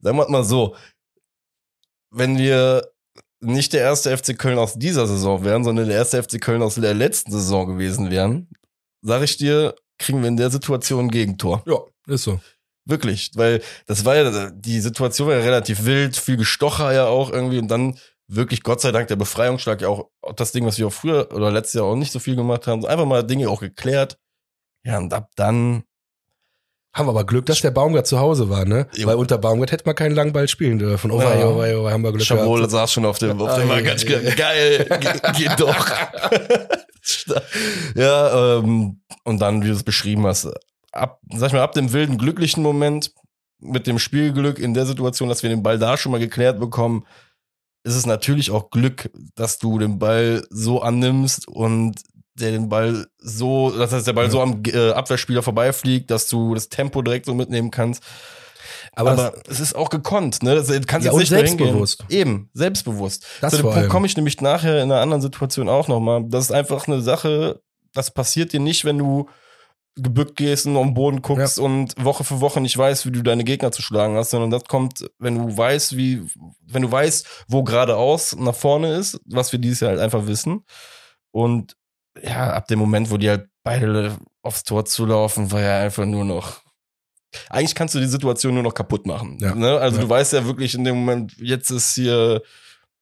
[0.00, 0.76] Sagen wir mal so,
[2.10, 2.88] wenn wir
[3.40, 6.76] nicht der erste FC Köln aus dieser Saison wären, sondern der erste FC Köln aus
[6.76, 8.48] der letzten Saison gewesen wären,
[9.02, 11.62] sag ich dir, kriegen wir in der Situation ein Gegentor.
[11.66, 11.78] Ja,
[12.12, 12.40] ist so.
[12.84, 17.30] Wirklich, weil das war ja, die Situation war ja relativ wild, viel Gestocher ja auch
[17.30, 20.86] irgendwie und dann wirklich Gott sei Dank der Befreiungsschlag ja auch das Ding, was wir
[20.86, 23.60] auch früher oder letztes Jahr auch nicht so viel gemacht haben, einfach mal Dinge auch
[23.60, 24.18] geklärt.
[24.84, 25.82] Ja, und ab dann,
[26.96, 28.86] Haben wir aber Glück, dass der Baumgart zu Hause war, ne?
[28.94, 29.06] Jo.
[29.06, 31.10] Weil unter Baumgart hätte man keinen langen Ball spielen dürfen.
[31.10, 31.46] Oh, Ja.
[31.46, 32.70] oh, oh, wei, haben wir Glück Schabole gehabt.
[32.72, 34.34] saß schon auf dem, auf dem Ah, Markt, ja, ja.
[34.34, 35.76] geil, ge- geht doch.
[37.94, 40.48] ja, ähm, und dann, wie du es beschrieben hast,
[40.92, 43.12] ab, sag ich mal, ab dem wilden, glücklichen Moment
[43.58, 47.06] mit dem Spielglück in der Situation, dass wir den Ball da schon mal geklärt bekommen,
[47.84, 52.00] ist es natürlich auch Glück, dass du den Ball so annimmst und
[52.38, 54.30] der den Ball so, das heißt, der Ball Ja.
[54.30, 58.02] so am äh, Abwehrspieler vorbeifliegt, dass du das Tempo direkt so mitnehmen kannst.
[58.94, 60.54] Aber, Aber, das, es ist auch gekonnt, ne?
[60.54, 61.58] Das kannst Ja, jetzt nicht mehr hingehen.
[61.66, 62.04] selbstbewusst.
[62.08, 63.26] Eben, selbstbewusst.
[63.40, 66.24] Das Zu dem Punkt komme ich nämlich nachher in einer anderen Situation auch nochmal.
[66.28, 67.60] Das ist einfach eine Sache,
[67.92, 69.28] das passiert dir nicht, wenn du
[69.98, 73.44] gebückt gehst und den Boden guckst und Woche für Woche nicht weißt, wie du deine
[73.44, 76.22] Gegner zu schlagen hast, sondern das kommt, wenn du weißt, wie,
[76.66, 80.64] wenn du weißt, wo geradeaus nach vorne ist, was wir dieses Jahr halt einfach wissen.
[81.30, 81.76] Und
[82.22, 86.24] ja, ab dem Moment, wo die halt beide aufs Tor zulaufen, war ja einfach nur
[86.24, 86.60] noch.
[87.50, 89.38] Eigentlich kannst du die Situation nur noch kaputt machen.
[89.40, 89.54] Ja.
[89.54, 89.78] Ne?
[89.78, 90.02] Also Ja.
[90.04, 92.40] du weißt ja wirklich in dem Moment, jetzt ist hier,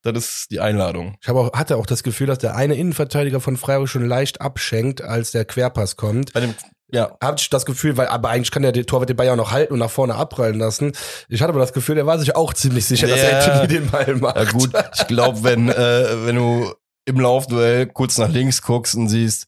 [0.03, 1.17] das ist die Einladung.
[1.23, 5.03] ich auch, hatte auch das Gefühl, dass der eine Innenverteidiger von Freiburg schon leicht abschenkt,
[5.03, 6.33] als der Querpass kommt.
[6.33, 6.55] Bei dem,
[6.91, 9.53] ja, Hatte ich das Gefühl, weil, aber eigentlich kann der Torwart den Ball ja noch
[9.53, 10.93] halten und nach vorne abprallen lassen.
[11.29, 13.39] Ich hatte aber das Gefühl, der war sich auch ziemlich sicher, dass Ja.
[13.39, 14.37] Anthony den Ball macht.
[14.37, 16.73] Ja gut, ich glaube, wenn, äh, wenn du
[17.07, 19.47] im Laufduell kurz nach links guckst und siehst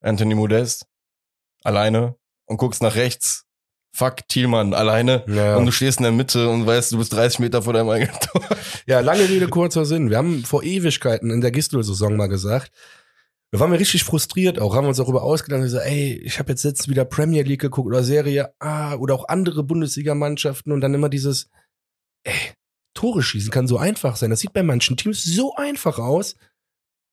[0.00, 0.86] Anthony Modest
[1.62, 3.44] alleine und guckst nach rechts,
[3.94, 5.56] fuck, Thielmann alleine Ja.
[5.56, 8.18] und du stehst in der Mitte und weißt, du bist 30 Meter vor deinem eigenen
[8.20, 8.42] Tor.
[8.86, 10.10] Ja, lange Rede, kurzer Sinn.
[10.10, 12.70] Wir haben vor Ewigkeiten in der Gistel-Saison mal gesagt,
[13.50, 16.52] da waren wir richtig frustriert auch, haben uns darüber ausgedacht und gesagt, ey, ich habe
[16.52, 20.94] jetzt letztens wieder Premier League geguckt oder Serie A oder auch andere Bundesligamannschaften und dann
[20.94, 21.48] immer dieses,
[22.24, 22.34] ey,
[22.94, 24.30] Tore schießen kann so einfach sein.
[24.30, 26.36] Das sieht bei manchen Teams so einfach aus,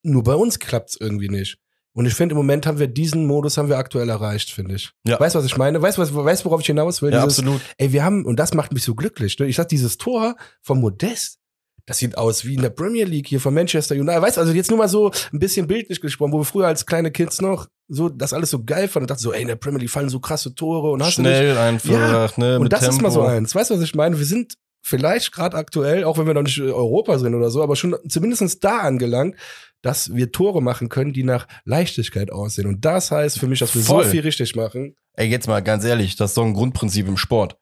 [0.03, 1.57] nur bei uns klappt's irgendwie nicht.
[1.95, 4.91] Und ich finde, im Moment haben wir diesen Modus haben wir aktuell erreicht, finde ich.
[5.07, 5.19] Ja.
[5.19, 5.79] Weißt du, was ich meine?
[5.81, 7.11] Weißt du, was, weißt, worauf ich hinaus will?
[7.13, 7.61] Ja, Dieses, absolut.
[7.77, 9.37] Ey, wir haben, und das macht mich so glücklich.
[9.37, 9.45] Ne?
[9.45, 11.37] Ich sag, dieses Tor vom Modest,
[11.85, 14.21] das sieht aus wie in der Premier League hier von Manchester United.
[14.23, 16.85] Weißt du, also jetzt nur mal so ein bisschen bildlich gesprochen, wo wir früher als
[16.87, 19.55] kleine Kids noch so das alles so geil fanden und dachten so, ey, in der
[19.57, 21.35] Premier League fallen so krasse Tore und hast du nicht.
[21.37, 22.95] Schnell einfach, Ja, ne, Und das Tempo.
[22.95, 23.53] ist mal so eins.
[23.53, 24.17] Weißt du, was ich meine?
[24.17, 27.63] Wir sind vielleicht gerade aktuell, auch wenn wir noch nicht äh, Europa sind oder so,
[27.63, 29.37] aber schon zumindest da angelangt,
[29.81, 32.67] dass wir Tore machen können, die nach Leichtigkeit aussehen.
[32.67, 34.03] Und das heißt für mich, dass wir Voll.
[34.03, 34.95] so viel richtig machen.
[35.13, 37.57] Ey, jetzt mal ganz ehrlich, das ist doch ein Grundprinzip im Sport.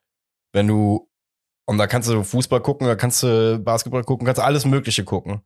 [0.52, 1.08] Wenn du,
[1.66, 5.04] und da kannst du Fußball gucken, da kannst du Basketball gucken, kannst du alles Mögliche
[5.04, 5.42] gucken.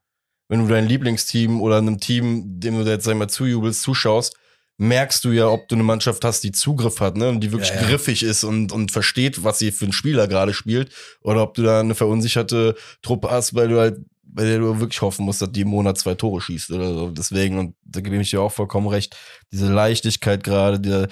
[0.49, 4.37] Wenn du dein Lieblingsteam oder einem Team, dem du jetzt sag ich mal zujubelst, zuschaust,
[4.79, 7.71] merkst du ja, ob du eine Mannschaft hast, die Zugriff hat, ne, und die wirklich
[7.71, 7.87] Ja, ja.
[7.89, 11.63] griffig ist und, und versteht, was sie für einen Spieler gerade spielt, oder ob du
[11.63, 13.99] da eine verunsicherte Truppe hast, weil du halt,
[14.37, 17.11] bei der du wirklich hoffen musst, dass die im Monat zwei Tore schießt oder so.
[17.11, 19.17] Deswegen, und da gebe ich dir auch vollkommen recht,
[19.51, 21.09] diese Leichtigkeit gerade, der,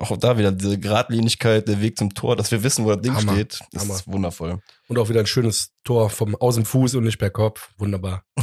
[0.00, 3.14] auch da wieder diese Geradlinigkeit, der Weg zum Tor, dass wir wissen, wo das Ding
[3.14, 3.32] Hammer.
[3.32, 3.94] steht, das Hammer.
[3.94, 4.58] ist wundervoll.
[4.88, 7.70] Und auch wieder ein schönes Tor vom aus dem Fuß und nicht per Kopf.
[7.78, 8.24] Wunderbar.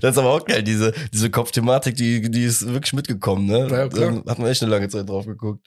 [0.00, 3.68] Das ist aber auch geil, diese, diese Kopfthematik, die, die ist wirklich mitgekommen, ne?
[3.68, 4.22] Ja, klar.
[4.24, 5.66] Da hat man echt eine lange Zeit drauf geguckt.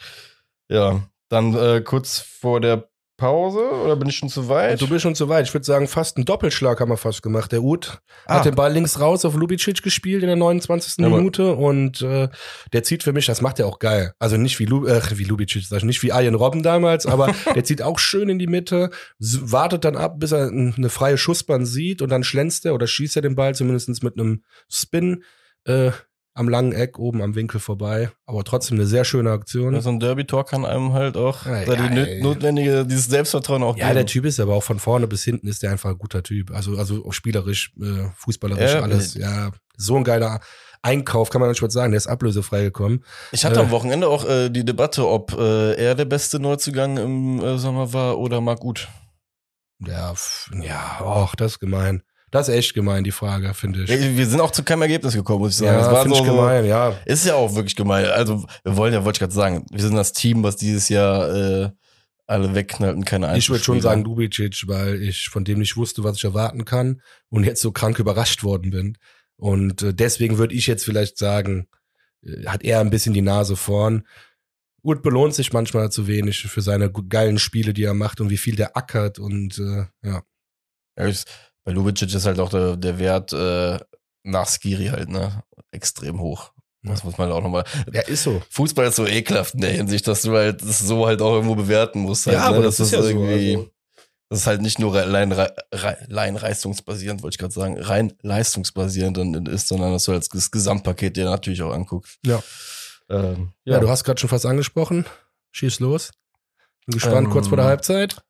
[0.70, 2.89] Ja, dann äh, kurz vor der
[3.20, 4.82] Pause, oder bin ich schon zu weit?
[4.82, 5.46] Du bist schon zu weit.
[5.46, 7.52] Ich würde sagen, fast einen Doppelschlag haben wir fast gemacht.
[7.52, 8.36] Der Ut Ah.
[8.36, 11.06] hat den Ball links raus auf Lubicic gespielt in der 29.
[11.06, 12.30] Aber- Minute und äh,
[12.74, 14.14] der zieht für mich, das macht er auch geil.
[14.20, 17.28] Also nicht wie, Lu äh, wie Lubicic, sag ich, nicht wie Arjen Robben damals, aber
[17.56, 21.66] der zieht auch schön in die Mitte, wartet dann ab, bis er eine freie Schussbahn
[21.66, 25.24] sieht und dann schlänzt er oder schießt er den Ball zumindest mit einem Spin
[25.66, 25.92] äh,
[26.40, 28.10] am langen Eck oben am Winkel vorbei.
[28.26, 29.74] Aber trotzdem eine sehr schöne Aktion.
[29.74, 33.76] Ja, so ein Derby-Tor kann einem halt auch Ja, ja, die notwendige, dieses Selbstvertrauen auch
[33.78, 33.96] Ja, geben.
[33.98, 36.52] der Typ ist aber auch von vorne bis hinten ist der einfach ein guter Typ.
[36.52, 39.14] Also, also auch spielerisch, äh, fußballerisch, Ja, alles.
[39.16, 40.40] Ja, so ein geiler
[40.82, 41.92] Einkauf, kann man nicht mal sagen.
[41.92, 43.04] Der ist ablösefrei gekommen.
[43.34, 43.64] Ich hatte Äh.
[43.64, 47.92] am Wochenende auch äh, die Debatte, ob äh, er der beste Neuzugang im äh, Sommer
[47.92, 48.88] war oder Marc Uth.
[49.86, 52.04] F- ja, och, das ist gemein.
[52.32, 53.90] Das ist echt gemein, die Frage, finde ich.
[53.90, 55.80] Wir sind auch zu keinem Ergebnis gekommen, muss ich sagen.
[55.80, 56.96] Ja, war finde so, ich gemein, ja.
[57.06, 58.06] Ist ja auch wirklich gemein.
[58.06, 61.34] Also, wir wollen ja, wollte ich gerade sagen, wir sind das Team, was dieses Jahr
[61.34, 61.70] äh,
[62.28, 63.82] alle wegknallt und keine Ich würde schon Einzelspieler.
[63.82, 67.72] sagen Lubicic, weil ich von dem nicht wusste, was ich erwarten kann und jetzt so
[67.72, 68.98] krank überrascht worden bin.
[69.36, 71.68] Und äh, deswegen würde ich jetzt vielleicht sagen,
[72.24, 74.06] äh, hat er ein bisschen die Nase vorn.
[74.84, 78.38] Ut belohnt sich manchmal zu wenig für seine geilen Spiele, die er macht und wie
[78.38, 80.22] viel der ackert und äh, ja.
[80.98, 81.08] Ja,
[81.70, 83.78] bei Lubicic ist halt auch der, der Wert äh,
[84.24, 85.44] nach Skiri halt, ne?
[85.72, 86.52] Extrem hoch.
[86.82, 87.64] Das muss man halt auch nochmal.
[87.92, 88.42] Er ist so.
[88.50, 91.54] Fußball ist so ekelhaft in der Hinsicht, dass du halt das so halt auch irgendwo
[91.54, 92.26] bewerten musst.
[92.26, 92.56] Halt, Ja, ne?
[92.56, 93.56] aber das ist ja so, irgendwie.
[93.58, 93.70] also.
[94.30, 99.46] Das ist halt nicht nur rein, rein, leistungsbasierend, wollte ich gerade sagen, rein leistungsbasierend dann
[99.46, 102.18] ist, sondern dass du halt das Gesamtpaket dir natürlich auch anguckst.
[102.26, 102.42] Ja.
[103.10, 105.06] Ähm, Ja, du hast gerade schon fast angesprochen.
[105.52, 106.10] Schieß los.
[106.88, 108.24] Bin gespannt, Ähm, kurz vor der Halbzeit.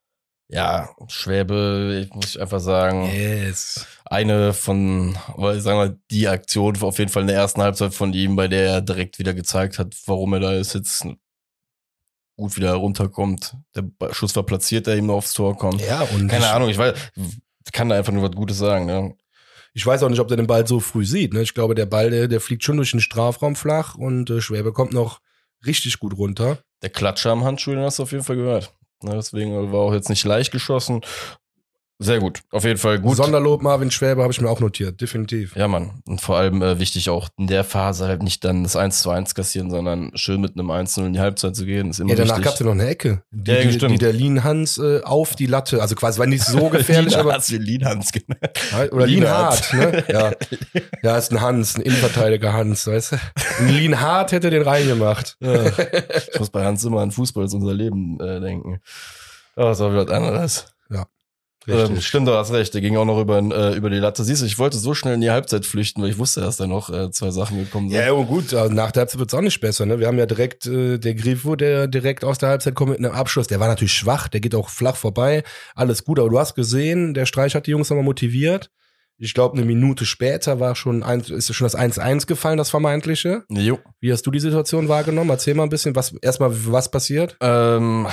[0.51, 3.85] Ja, Schwäbe, ich muss einfach sagen, Yes.
[4.05, 7.93] eine von, oder ich sag mal, die Aktion auf jeden Fall in der ersten Halbzeit
[7.93, 11.05] von ihm, bei der er direkt wieder gezeigt hat, warum er da ist, jetzt
[12.35, 13.55] gut wieder runterkommt.
[13.75, 15.81] Der Schuss war platziert, der ihm aufs Tor kommt.
[15.81, 16.97] Ja, und Keine ich, Ahnung, ich weiß,
[17.71, 19.15] kann da einfach nur was Gutes sagen, ne?
[19.73, 21.33] ich weiß auch nicht, ob der den Ball so früh sieht.
[21.33, 21.41] Ne?
[21.43, 24.73] Ich glaube, der Ball, der, der fliegt schon durch den Strafraum flach und äh, Schwäbe
[24.73, 25.19] kommt noch
[25.65, 26.57] richtig gut runter.
[26.81, 28.73] Der Klatscher am Handschuh, den hast du auf jeden Fall gehört.
[29.03, 31.01] Ne, deswegen war auch jetzt nicht leicht geschossen.
[32.01, 33.17] Sehr gut, auf jeden Fall gut.
[33.17, 35.53] Sonderlob Marvin Schwäbe habe ich mir auch notiert, definitiv.
[35.57, 36.01] Ja, Mann.
[36.07, 39.09] Und vor allem äh, wichtig auch in der Phase halt nicht dann das 1 zu
[39.09, 41.89] 1 kassieren, sondern schön mit einem 1 0 in die Halbzeit zu gehen.
[41.89, 43.91] Ist immer Ja, danach gab es ja noch eine Ecke, die, Ja, die, stimmt.
[43.91, 47.33] die der Lean Hans äh, auf die Latte, also quasi war nicht so gefährlich, aber
[47.33, 48.39] Hast du Lean Hans genannt.
[48.93, 49.73] oder Lean Lienhardt.
[49.73, 50.03] Hart, ne?
[50.07, 50.31] Ja.
[51.03, 53.17] ja, ist ein Hans, ein Innenverteidiger Hans, weißt du?
[53.59, 55.35] Ein Lean Hart hätte den reingemacht.
[55.41, 55.65] Ja.
[56.31, 58.79] Ich muss bei Hans immer an Fußball ist unser Leben äh, denken.
[59.57, 60.65] Oh, das war wieder was anderes.
[61.67, 62.73] Ähm, stimmt, du hast recht.
[62.73, 64.23] Der ging auch noch über, äh, über die Latte.
[64.23, 66.67] Siehst du, ich wollte so schnell in die Halbzeit flüchten, weil ich wusste, dass da
[66.67, 67.99] noch äh, zwei Sachen gekommen sind.
[67.99, 69.85] Ja, und gut, also nach der Halbzeit wird's auch nicht besser.
[69.85, 69.99] Ne?
[69.99, 73.11] Wir haben ja direkt äh, der Grifo, der direkt aus der Halbzeit kommt mit einem
[73.11, 73.47] Abschluss.
[73.47, 75.43] Der war natürlich schwach, der geht auch flach vorbei.
[75.75, 78.71] Alles gut, aber du hast gesehen, der Streich hat die Jungs nochmal motiviert.
[79.21, 83.43] Ich glaube, eine Minute später war schon ein, ist schon das 1-1 gefallen, das vermeintliche.
[83.49, 83.77] Jo.
[83.99, 85.29] Wie hast du die Situation wahrgenommen?
[85.29, 87.35] Erzähl mal ein bisschen, was erstmal was passiert.
[87.41, 88.07] Ähm,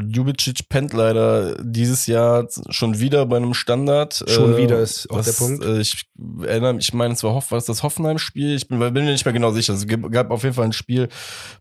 [0.00, 4.24] Ljubicic pennt leider dieses Jahr schon wieder bei einem Standard.
[4.26, 5.64] Schon Äh, wieder ist auch das, der Punkt.
[5.64, 6.06] Äh, ich
[6.42, 8.54] erinnere mich, ich meine, es war, Hoff, war das, das Hoffenheim-Spiel?
[8.54, 9.74] Ich bin, bin mir nicht mehr genau sicher.
[9.74, 11.08] Es gab auf jeden Fall ein Spiel,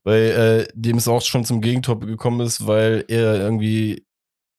[0.04, 4.06] bei äh, dem es auch schon zum Gegentor gekommen ist, weil er irgendwie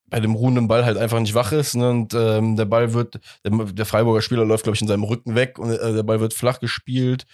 [0.09, 1.89] bei dem ruhenden Ball halt einfach nicht wach ist ne?
[1.89, 5.35] und ähm, der Ball wird, der, der Freiburger Spieler läuft, glaube ich, in seinem Rücken
[5.35, 7.25] weg und äh, der Ball wird flach gespielt.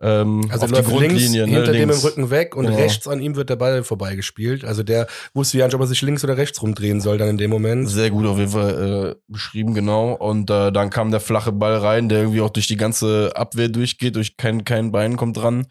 [0.00, 1.72] Ähm, Also auf er die läuft links Grundlinie, hinter ne?
[1.72, 2.04] dem im links.
[2.04, 2.78] Rücken weg und Genau.
[2.78, 4.64] rechts an ihm wird der Ball vorbeigespielt.
[4.64, 7.38] Also der wusste ja nicht, ob er sich links oder rechts rumdrehen soll dann in
[7.38, 7.88] dem Moment.
[7.90, 10.12] Sehr gut auf jeden Fall äh, beschrieben, genau.
[10.14, 13.68] Und äh, dann kam der flache Ball rein, der irgendwie auch durch die ganze Abwehr
[13.68, 15.66] durchgeht, durch kein, kein Bein kommt dran.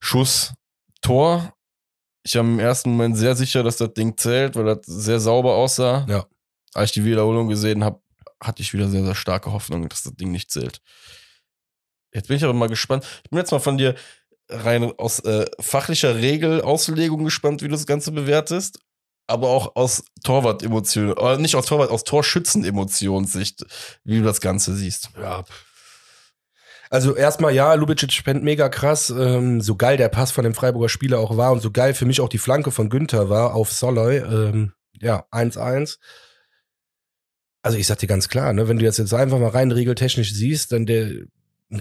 [0.00, 0.52] Schuss,
[1.00, 1.52] Tor.
[2.26, 5.54] Ich war im ersten Moment sehr sicher, dass das Ding zählt, weil das sehr sauber
[5.54, 6.06] aussah.
[6.08, 6.26] Ja.
[6.74, 8.00] Als ich die Wiederholung gesehen habe,
[8.42, 10.80] hatte ich wieder sehr, sehr starke Hoffnung, dass das Ding nicht zählt.
[12.12, 13.04] Jetzt bin ich aber mal gespannt.
[13.24, 13.94] Ich bin jetzt mal von dir
[14.48, 18.80] rein aus äh, fachlicher Regelauslegung gespannt, wie du das Ganze bewertest
[19.26, 23.64] aber auch aus Torwart-Emotionen, oder nicht aus Torwart, aus Torschützen-Emotionssicht,
[24.04, 25.10] wie du das Ganze siehst.
[25.20, 25.44] Ja.
[26.90, 29.10] Also erstmal ja, Lubicic spendet mega krass.
[29.10, 32.06] Ähm, so geil der Pass von dem Freiburger Spieler auch war und so geil für
[32.06, 34.18] mich auch die Flanke von Günther war auf Soloy.
[34.18, 35.98] Ähm, ja, 1-1.
[37.62, 40.32] Also ich sag dir ganz klar, ne, wenn du das jetzt einfach mal rein regeltechnisch
[40.32, 41.10] siehst, dann der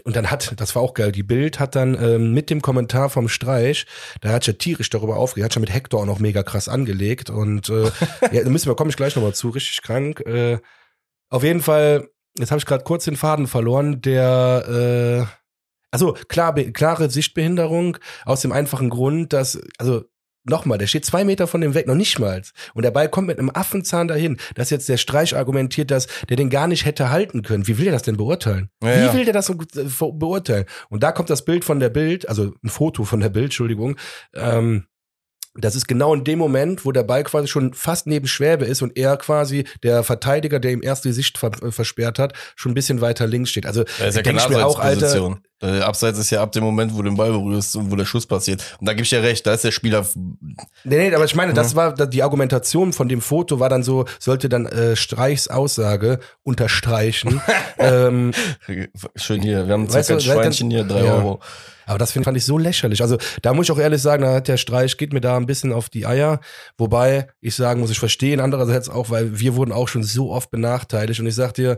[0.04, 3.10] und dann hat, das war auch geil, die Bild hat dann ähm, mit dem Kommentar
[3.10, 3.86] vom Streich,
[4.22, 7.30] da hat ja tierisch darüber aufgeregt, hat schon mit Hector auch noch mega krass angelegt
[7.30, 7.84] und äh,
[8.32, 10.22] ja, da müssen wir, komme ich gleich nochmal zu, richtig krank.
[10.22, 10.60] Äh,
[11.30, 15.36] auf jeden Fall, jetzt habe ich gerade kurz den Faden verloren, der äh,
[15.92, 20.04] also klar, be- klare Sichtbehinderung aus dem einfachen Grund, dass, also
[20.44, 22.42] nochmal, der steht zwei Meter von dem weg, noch nicht mal.
[22.74, 26.38] Und der Ball kommt mit einem Affenzahn dahin, dass jetzt der Streich argumentiert, dass der
[26.38, 27.66] den gar nicht hätte halten können.
[27.68, 28.70] Wie will der das denn beurteilen?
[28.84, 29.14] Ja, Wie ja.
[29.14, 29.56] will der das äh,
[30.14, 30.66] beurteilen?
[30.90, 33.98] Und da kommt das Bild von der Bild, also ein Foto von der Bild, Entschuldigung,
[34.34, 34.86] ähm,
[35.58, 38.82] das ist genau in dem Moment, wo der Ball quasi schon fast neben Schwäbe ist
[38.82, 42.74] und er quasi, der Verteidiger, der ihm erst die Sicht ver äh, versperrt hat, schon
[42.74, 43.66] ein bisschen weiter links steht.
[43.66, 46.64] Also Das ist ja keine ich mir auch, Alter, Der Abseits ist ja ab dem
[46.66, 48.62] Moment, wo du den Ball berührst und wo der Schuss passiert.
[48.80, 50.06] Und da gebe ich dir recht, da ist der Spieler.
[50.84, 51.78] Nee, nee, aber ich meine, das Mhm.
[51.78, 57.42] war die Argumentation von dem Foto war dann so, sollte dann äh, Streichs Aussage unterstreichen.
[57.78, 58.32] ähm,
[59.16, 61.16] Schön hier, wir haben Weißt ein du, dann- Schweinchen hier, drei Ja.
[61.16, 61.40] Euro.
[61.86, 63.02] aber das fand ich so lächerlich.
[63.02, 65.46] Also da muss ich auch ehrlich sagen, da hat der Streich, geht mir da ein
[65.46, 66.42] bisschen auf die Eier.
[66.78, 70.52] Wobei ich sagen muss, ich verstehen andererseits auch, weil wir wurden auch schon so oft
[70.52, 71.20] benachteiligt.
[71.22, 71.78] Und ich sag dir,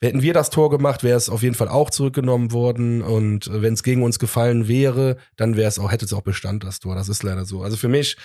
[0.00, 3.02] hätten wir das Tor gemacht, wäre es auf jeden Fall auch zurückgenommen worden.
[3.02, 6.64] Und wenn es gegen uns gefallen wäre, dann wäre es auch, hätte es auch Bestand,
[6.64, 6.94] das Tor.
[6.94, 7.62] Das ist leider so.
[7.62, 8.16] Also für mich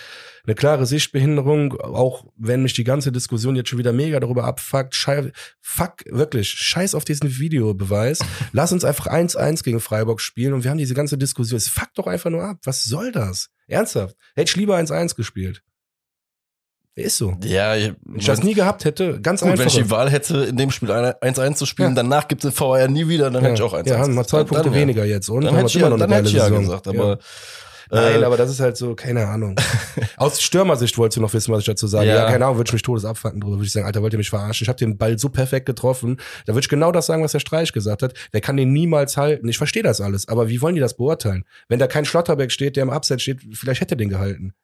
[0.46, 4.94] eine klare Sichtbehinderung, auch wenn mich die ganze Diskussion jetzt schon wieder mega darüber abfuckt.
[4.94, 8.20] Schei fuck, wirklich, scheiß auf diesen Videobeweis.
[8.52, 11.56] Lass uns einfach 1-1 gegen Freiburg spielen und wir haben diese ganze Diskussion.
[11.56, 12.58] Es fuckt doch einfach nur ab.
[12.64, 13.48] Was soll das?
[13.66, 14.16] Ernsthaft.
[14.34, 15.62] Hätte ich lieber 1-1 gespielt.
[16.96, 17.36] Ist so.
[17.42, 19.66] Ja, ich, Wenn ich das nie gehabt hätte, ganz Gut, wenn einfach.
[19.66, 21.94] ich die Wahl hätte, in dem Spiel 1-1 zu spielen, Ja.
[21.96, 24.44] danach gibt es VR nie wieder, dann hätte ich auch 1-1 Ja, haben wir zwei.
[24.44, 24.78] Punkte Dann, ja.
[24.80, 25.28] weniger jetzt.
[25.28, 26.92] Und Dann haben hätte ich, immer ja, noch dann hätte ich ja gesagt, Ja.
[26.92, 27.18] aber
[27.90, 29.56] Nein, äh, aber das ist halt so, keine Ahnung.
[30.16, 32.06] Aus Stürmersicht wolltest du noch wissen, was ich dazu sage.
[32.08, 32.26] Ja, Ja.
[32.30, 33.56] keine Ahnung, würde ich mich todes abfacken drüber.
[33.56, 34.64] Würde ich sagen, Alter, wollt ihr mich verarschen?
[34.64, 36.16] Ich habe den Ball so perfekt getroffen.
[36.46, 38.14] Da würde ich genau das sagen, was der Streich gesagt hat.
[38.32, 39.48] Der kann den niemals halten.
[39.48, 40.28] Ich verstehe das alles.
[40.28, 41.44] Aber wie wollen die das beurteilen?
[41.68, 44.54] Wenn da kein Schlotterbeck steht, der im Abseits steht, vielleicht hätte er den gehalten.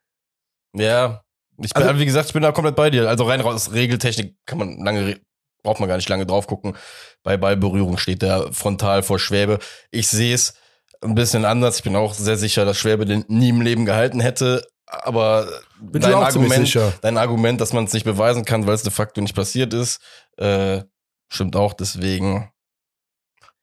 [0.75, 1.23] ja,
[1.63, 3.09] ich bin, Also- wie gesagt, ich bin da komplett bei dir.
[3.09, 5.21] Also rein raus, Regeltechnik kann man lange,
[5.63, 6.77] braucht man gar nicht lange drauf gucken.
[7.23, 9.59] Bei Ballberührung steht der frontal vor Schwäbe.
[9.91, 10.55] Ich sehe es
[11.03, 11.77] ein bisschen anders.
[11.79, 14.67] Ich bin auch sehr sicher, dass Schwäbe den nie im Leben gehalten hätte.
[14.87, 15.47] Aber
[15.81, 19.21] Bin dein Argument, dein Argument, dass man es nicht beweisen kann, weil es de facto
[19.21, 20.01] nicht passiert ist,
[20.37, 20.83] äh,
[21.29, 21.75] stimmt auch.
[21.75, 22.51] Deswegen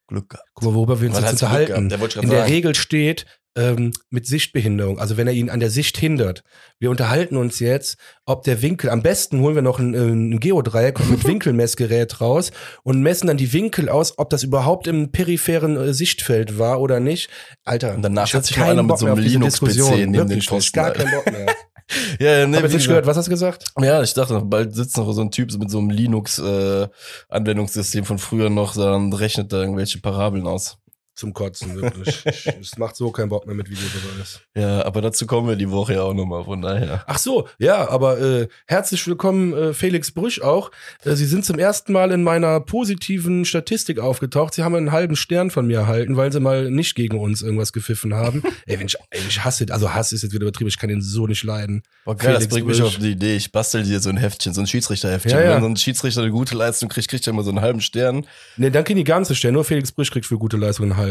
[0.07, 0.47] Glück gehabt.
[0.53, 1.89] Guck mal, worüber wir uns jetzt unterhalten.
[1.89, 2.51] Der In der sagen.
[2.51, 3.25] Regel steht
[3.57, 6.43] ähm, mit Sichtbehinderung, also wenn er ihn an der Sicht hindert.
[6.79, 10.39] Wir unterhalten uns jetzt, ob der Winkel, am besten holen wir noch ein, äh, ein
[10.39, 12.51] Geodreieck mit Winkelmessgerät raus
[12.83, 16.99] und messen dann die Winkel aus, ob das überhaupt im peripheren äh, Sichtfeld war oder
[16.99, 17.29] nicht.
[17.63, 20.75] Alter, Und danach setzt sich noch keinen einer mit so einem Linux-PC neben den Pfosten,
[20.75, 21.47] gar keinen Bock mehr.
[22.19, 23.71] Ja, nee, Hab jetzt nicht gehört, was hast du gesagt?
[23.79, 28.49] Ja, ich dachte, bald sitzt noch so ein Typ mit so einem Linux-Anwendungssystem von früher
[28.49, 30.77] noch, dann rechnet da irgendwelche Parabeln aus.
[31.17, 32.23] Zum Kotzen, wirklich.
[32.61, 34.39] Es macht so keinen Bock mehr mit Videobeweis.
[34.55, 37.03] Ja, aber dazu kommen wir die Woche ja auch nochmal, von daher.
[37.07, 40.69] Ach so, ja, aber äh, herzlich willkommen, äh, Felix Brüch auch.
[41.03, 44.53] Äh, Sie sind zum ersten Mal in meiner positiven Statistik aufgetaucht.
[44.53, 47.73] Sie haben einen halben Stern von mir erhalten, weil Sie mal nicht gegen uns irgendwas
[47.73, 48.43] gepfiffen haben.
[48.67, 51.01] ey, wenn ich, ey, ich hasse, also Hass ist jetzt wieder übertrieben, ich kann ihn
[51.01, 51.81] so nicht leiden.
[52.05, 52.87] Boah, geil, das Felix bringt mich Brüch.
[52.87, 53.35] auf die Idee.
[53.35, 55.31] Ich bastel dir so ein Heftchen, so ein Schiedsrichterheftchen.
[55.31, 55.55] Ja, ja.
[55.55, 58.27] Wenn so ein Schiedsrichter eine gute Leistung kriegt, kriegt er immer so einen halben Stern.
[58.57, 61.06] Nee, dann kriegen die ganze Stern, nur Felix Brüch kriegt für gute Leistung einen halben.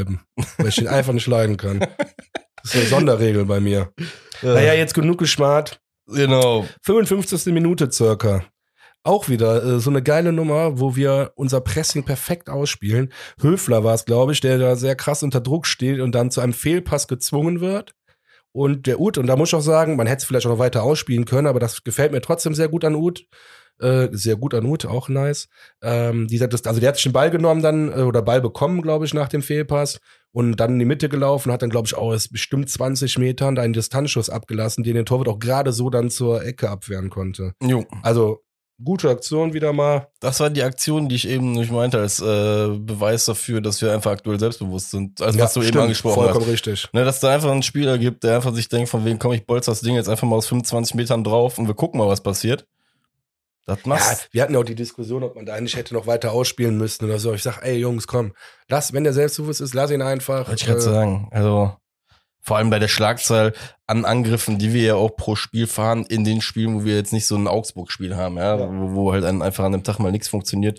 [0.59, 1.81] Weil ich ihn einfach nicht leiden kann.
[1.81, 3.93] Das ist eine Sonderregel bei mir.
[4.43, 5.81] Naja, jetzt genug geschmarrt.
[6.07, 6.67] Genau.
[6.83, 7.53] 55.
[7.53, 8.45] Minute circa.
[9.03, 13.13] Auch wieder äh, so eine geile Nummer, wo wir unser Pressing perfekt ausspielen.
[13.41, 16.41] Höfler war es, glaube ich, der da sehr krass unter Druck steht und dann zu
[16.41, 17.95] einem Fehlpass gezwungen wird.
[18.51, 20.59] Und der Ut, und da muss ich auch sagen, man hätte es vielleicht auch noch
[20.59, 23.27] weiter ausspielen können, aber das gefällt mir trotzdem sehr gut an Ut.
[23.81, 25.49] Äh, sehr gut an Ut, auch nice.
[25.83, 28.83] Ähm, dieser, das, also der hat sich den Ball genommen dann, äh, oder Ball bekommen,
[28.83, 30.01] glaube ich, nach dem Fehlpass
[30.33, 33.55] und dann in die Mitte gelaufen, hat dann, glaube ich, auch aus bestimmt 20 Metern
[33.55, 37.53] da einen Distanzschuss abgelassen, den der Torwart auch gerade so dann zur Ecke abwehren konnte.
[37.63, 37.85] Jo.
[38.03, 38.43] Also,
[38.83, 40.09] gute Aktion wieder mal.
[40.21, 43.93] Das war die Aktion, die ich eben nicht meinte, als äh, Beweis dafür, dass wir
[43.93, 45.21] einfach aktuell selbstbewusst sind.
[45.21, 46.53] Also was du eben stimmt, angesprochen Vollkommen hast.
[46.53, 46.89] richtig.
[46.93, 49.47] Ne, dass da einfach einen Spieler gibt, der einfach sich denkt, von wegen, komm, ich
[49.47, 52.23] bolz das Ding jetzt einfach mal aus 25 Metern drauf und wir gucken mal, was
[52.23, 52.67] passiert.
[53.67, 53.99] Das Ja,
[54.31, 57.05] wir hatten ja auch die Diskussion, ob man da eigentlich hätte noch weiter ausspielen müssen
[57.05, 57.35] oder so.
[57.35, 58.33] Ich sag, ey Jungs, komm,
[58.69, 60.47] lass, wenn der selbstbewusst ist, lass ihn einfach.
[60.49, 61.29] Wollte ich gerade Äh, sagen.
[61.33, 61.75] Also
[62.43, 63.55] vor allem bei der Schlagzahl
[63.89, 67.13] an Angriffen, die wir ja auch pro Spiel fahren, in den Spielen, wo wir jetzt
[67.13, 68.69] nicht so ein Augsburg-Spiel haben, ja, Ja.
[68.71, 70.79] Wo, wo halt einfach an dem Tag mal nichts funktioniert,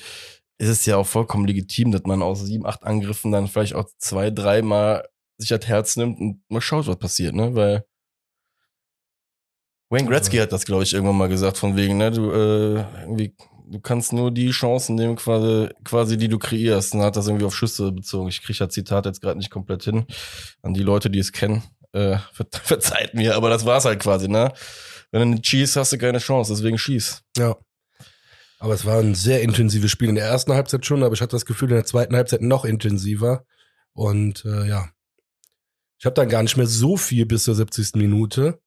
[0.58, 3.89] ist es ja auch vollkommen legitim, dass man aus sieben, acht Angriffen dann vielleicht auch
[3.97, 5.06] zwei, dreimal
[5.38, 7.54] sich das Herz nimmt und mal schaut, was passiert, ne?
[7.54, 7.86] Weil
[9.89, 13.34] Wayne Gretzky hat das, glaube ich, irgendwann mal gesagt, von wegen, ne, du, äh, irgendwie,
[13.67, 16.93] du kannst nur die Chancen nehmen, quasi, quasi, die du kreierst.
[16.93, 18.28] Und hat das irgendwie auf Schüsse bezogen.
[18.28, 20.06] Ich kriege das Zitat jetzt gerade nicht komplett hin.
[20.62, 24.28] An die Leute, die es kennen, äh, ver verzeiht mir, aber das war's halt quasi,
[24.28, 24.52] ne?
[25.12, 27.23] Wenn du nicht schießt, hast du keine Chance, deswegen schieß.
[27.38, 27.56] Ja.
[28.60, 31.36] Aber es war ein sehr intensives Spiel in der ersten Halbzeit schon, aber ich hatte
[31.36, 33.45] das Gefühl, in der zweiten Halbzeit noch intensiver.
[33.93, 34.89] Und äh, ja.
[36.00, 37.95] Ich habe dann gar nicht mehr so viel bis zur 70.
[37.95, 38.60] Minute.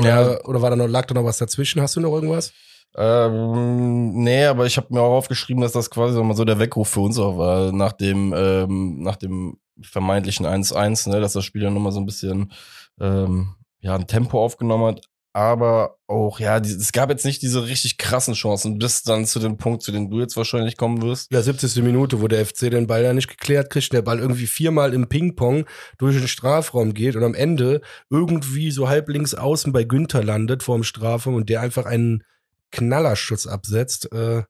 [0.00, 1.80] Oder, oder war da noch, lag da noch was dazwischen?
[1.80, 2.52] Hast du noch irgendwas?
[2.96, 6.88] Ähm, nee, aber ich habe mir auch aufgeschrieben, dass das quasi mal so der Weckruf
[6.88, 11.62] für uns auch war, nach dem, ähm, nach dem vermeintlichen 1-1, ne, dass das Spiel
[11.62, 12.52] dann nochmal so ein bisschen
[13.00, 15.08] ähm, ja, ein Tempo aufgenommen hat.
[15.36, 19.40] Aber auch, ja, die, es gab jetzt nicht diese richtig krassen Chancen, bis dann zu
[19.40, 21.32] dem Punkt, zu dem du jetzt wahrscheinlich kommen wirst.
[21.32, 21.82] Ja, 70.
[21.82, 25.08] Minute, wo der FC den Ball ja nicht geklärt kriegt, der Ball irgendwie viermal im
[25.08, 25.66] Ping-Pong
[25.98, 30.62] durch den Strafraum geht und am Ende irgendwie so halb links außen bei Günther landet
[30.62, 32.22] vor dem Strafraum und der einfach einen
[32.70, 34.12] Knallerschuss absetzt.
[34.12, 34.44] Äh,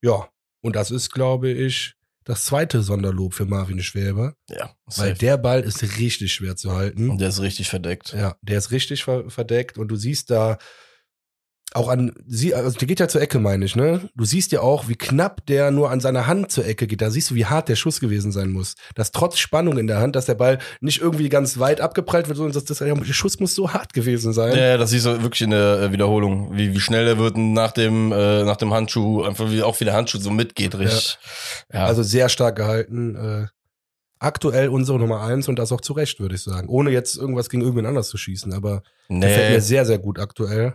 [0.00, 0.28] ja,
[0.62, 5.14] und das ist, glaube ich, das zweite Sonderlob für Marvin Schwäber, Ja, weil safe.
[5.18, 7.10] der Ball ist richtig schwer zu halten.
[7.10, 8.12] Und der ist richtig verdeckt.
[8.12, 10.58] Ja, der ist richtig ver verdeckt und du siehst da
[11.72, 14.08] auch an, sie, also der geht ja zur Ecke, meine ich, ne?
[14.16, 17.00] Du siehst ja auch, wie knapp der nur an seiner Hand zur Ecke geht.
[17.00, 18.74] Da siehst du, wie hart der Schuss gewesen sein muss.
[18.96, 22.38] Dass trotz Spannung in der Hand, dass der Ball nicht irgendwie ganz weit abgeprallt wird,
[22.38, 24.56] sondern dass das, der Schuss muss so hart gewesen sein.
[24.56, 27.70] Ja, das siehst du wirklich in der äh, Wiederholung, wie, wie schnell er wird nach
[27.70, 31.18] dem, äh, nach dem Handschuh, einfach wie auch wie der Handschuh so mitgeht, richtig.
[31.72, 31.86] Ja.
[31.86, 33.14] Also sehr stark gehalten.
[33.14, 33.46] Äh,
[34.18, 36.68] aktuell unsere Nummer eins und das auch zu Recht, würde ich sagen.
[36.68, 40.18] Ohne jetzt irgendwas gegen irgendwen anders zu schießen, aber gefällt nee, mir sehr, sehr gut
[40.18, 40.74] aktuell.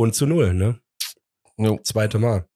[0.00, 0.80] Und zu null, ne?
[1.58, 2.46] jo, Zweite Mal.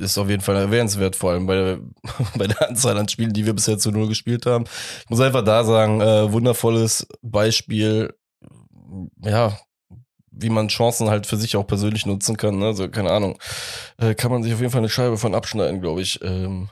[0.00, 1.78] ist auf jeden Fall erwähnenswert, vor allem bei der,
[2.36, 4.64] bei der Anzahl an Spielen, die wir bisher zu null gespielt haben.
[5.04, 8.12] Ich muss einfach da sagen, äh, wundervolles Beispiel,
[9.22, 9.56] ja,
[10.32, 12.58] wie man Chancen halt für sich auch persönlich nutzen kann.
[12.58, 12.66] Ne?
[12.66, 13.38] Also, keine Ahnung.
[13.96, 16.20] Äh, kann man sich auf jeden Fall eine Scheibe von abschneiden, glaube ich.
[16.22, 16.70] Ähm,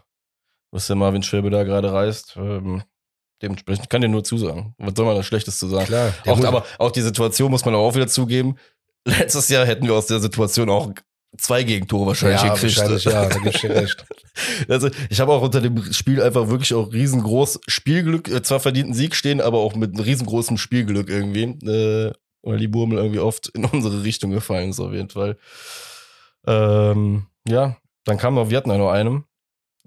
[0.72, 2.38] was der Marvin Schwäbe da gerade reißt.
[2.38, 2.82] Ähm,
[3.40, 4.74] dementsprechend kann dir nur zusagen.
[4.78, 5.86] Was soll man da Schlechtes zu sagen?
[5.86, 6.12] Klar.
[6.26, 8.56] Auch, aber auch die Situation muss man auch wieder zugeben.
[9.18, 10.92] Letztes Jahr hätten wir aus der Situation auch
[11.36, 12.78] zwei Gegentore wahrscheinlich ja, gekriegt.
[12.78, 14.04] wahrscheinlich, ja, da gibt's dir recht.
[14.68, 18.94] Also ich habe auch unter dem Spiel einfach wirklich auch riesengroß Spielglück, äh, zwar verdienten
[18.94, 21.44] Sieg stehen, aber auch mit riesengroßem Spielglück irgendwie.
[21.68, 22.12] Äh,
[22.46, 25.38] weil die Burmel irgendwie oft in unsere Richtung gefallen ist auf jeden Fall.
[26.46, 29.24] Ähm, ja, dann kam noch, wir hatten ja noch einem.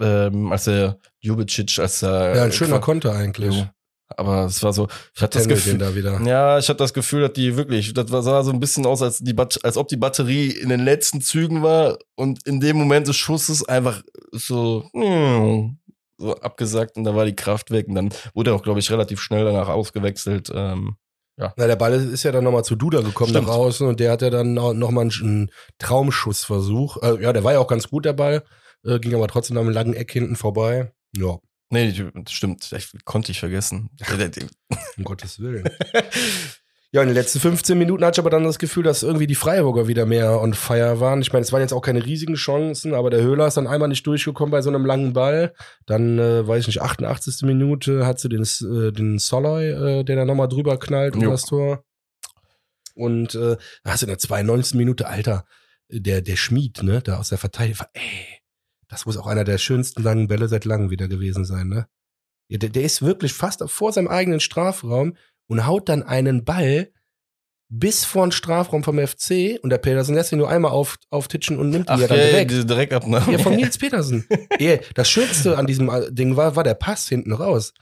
[0.02, 2.36] ähm, als der Jubicic, als er.
[2.36, 3.68] Ja, ein schöner Konter eigentlich.
[4.16, 6.22] Aber es war so, ich hatte das Gefühl, da wieder.
[6.22, 9.20] ja, ich hatte das Gefühl, dass die wirklich, das sah so ein bisschen aus, als,
[9.20, 13.18] die als ob die Batterie in den letzten Zügen war und in dem Moment des
[13.18, 14.02] Schusses einfach
[14.32, 15.78] so, mm,
[16.18, 18.90] so abgesagt und da war die Kraft weg und dann wurde er auch, glaube ich,
[18.92, 20.52] relativ schnell danach ausgewechselt.
[20.54, 20.96] Ähm,
[21.38, 23.48] Na, der Ball ist ja dann nochmal zu Duda gekommen Stimmt.
[23.48, 27.04] nach außen und der hat ja dann nochmal einen, einen Traumschussversuch.
[27.04, 28.44] Äh, ja, der war ja auch ganz gut, der Ball.
[28.86, 30.94] Äh, ging aber trotzdem am langen Eck hinten vorbei.
[31.16, 31.38] Ja,
[31.70, 33.90] nee, das stimmt, ich, konnte ich vergessen.
[34.98, 35.70] Um Gottes Willen.
[36.94, 39.36] Ja, in den letzten 15 Minuten hatte ich aber dann das Gefühl, dass irgendwie die
[39.36, 41.22] Freiburger wieder mehr on fire waren.
[41.22, 43.90] Ich meine, es waren jetzt auch keine riesigen Chancen, aber der Höhler ist dann einmal
[43.90, 45.54] nicht durchgekommen bei so einem langen Ball.
[45.86, 47.46] Dann, äh, weiß ich nicht, 88.
[47.46, 51.44] Minute hat sie den, äh, den Soloy, äh, der da nochmal drüber knallt um das
[51.44, 51.84] Tor.
[52.96, 54.76] Und äh, da hast du in der 92.
[54.76, 55.46] Minute, Alter,
[55.90, 58.37] der, der Schmied, ne, da aus der Verteidigung, ey,
[58.90, 61.88] das muss auch einer der schönsten langen Bälle seit langem wieder gewesen sein, ne?
[62.50, 65.18] Ja, der, der ist wirklich fast vor seinem eigenen Strafraum
[65.48, 66.92] und haut dann einen Ball
[67.70, 71.60] bis vor den Strafraum vom FC und der Petersen lässt ihn nur einmal auf, auftitschen
[71.60, 72.52] und nimmt ihn Ach, ja dann ja, ja, direkt.
[72.52, 73.32] diese Direktabnahme.
[73.34, 74.26] Ja, von Nils Petersen.
[74.60, 77.74] ja, das Schönste an diesem äh, Ding war, war der Pass hinten raus.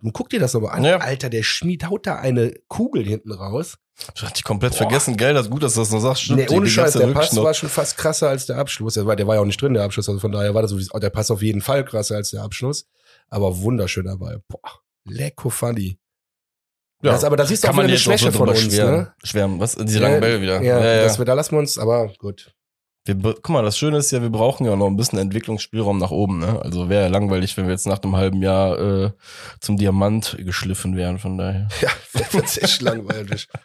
[0.00, 0.84] Und guck dir das aber an.
[0.84, 0.98] Ja.
[0.98, 3.78] Alter, der Schmied haut da eine Kugel hinten raus.
[4.14, 4.78] Ich hatte ich komplett Boah.
[4.78, 5.16] vergessen.
[5.16, 6.22] Geil, das ist gut, dass du das noch sagst.
[6.22, 7.44] Stimmt, nee, ohne Scheiß, der Pass noch.
[7.44, 8.94] war schon fast krasser als der Abschluss.
[8.94, 10.08] Der war, der war ja auch nicht drin, der Abschluss.
[10.08, 12.86] Also von daher war das sowieso, der Pass auf jeden Fall krasser als der Abschluss.
[13.30, 14.42] Aber wunderschöner Ball.
[14.48, 15.98] Boah, lecko funny.
[17.02, 18.96] Ja, Das, aber da siehst du auch wieder man eine Schwäche von uns, schwärmen.
[19.00, 19.14] ne?
[19.22, 19.74] Schwärmen, was?
[19.76, 20.62] Diese langen Bälle wieder.
[20.62, 21.02] Ja, ja, ja.
[21.04, 22.52] Das da lassen wir uns, aber gut.
[23.04, 26.10] Wir, guck mal, das Schöne ist ja, wir brauchen ja noch ein bisschen Entwicklungsspielraum nach
[26.10, 26.38] oben.
[26.40, 26.60] Ne?
[26.62, 29.10] Also wäre ja langweilig, wenn wir jetzt nach einem halben Jahr äh,
[29.60, 31.18] zum Diamant geschliffen wären.
[31.18, 31.68] Von daher.
[31.80, 33.48] Ja, das ist echt langweilig.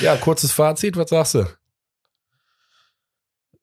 [0.00, 1.46] Ja, kurzes Fazit, was sagst du?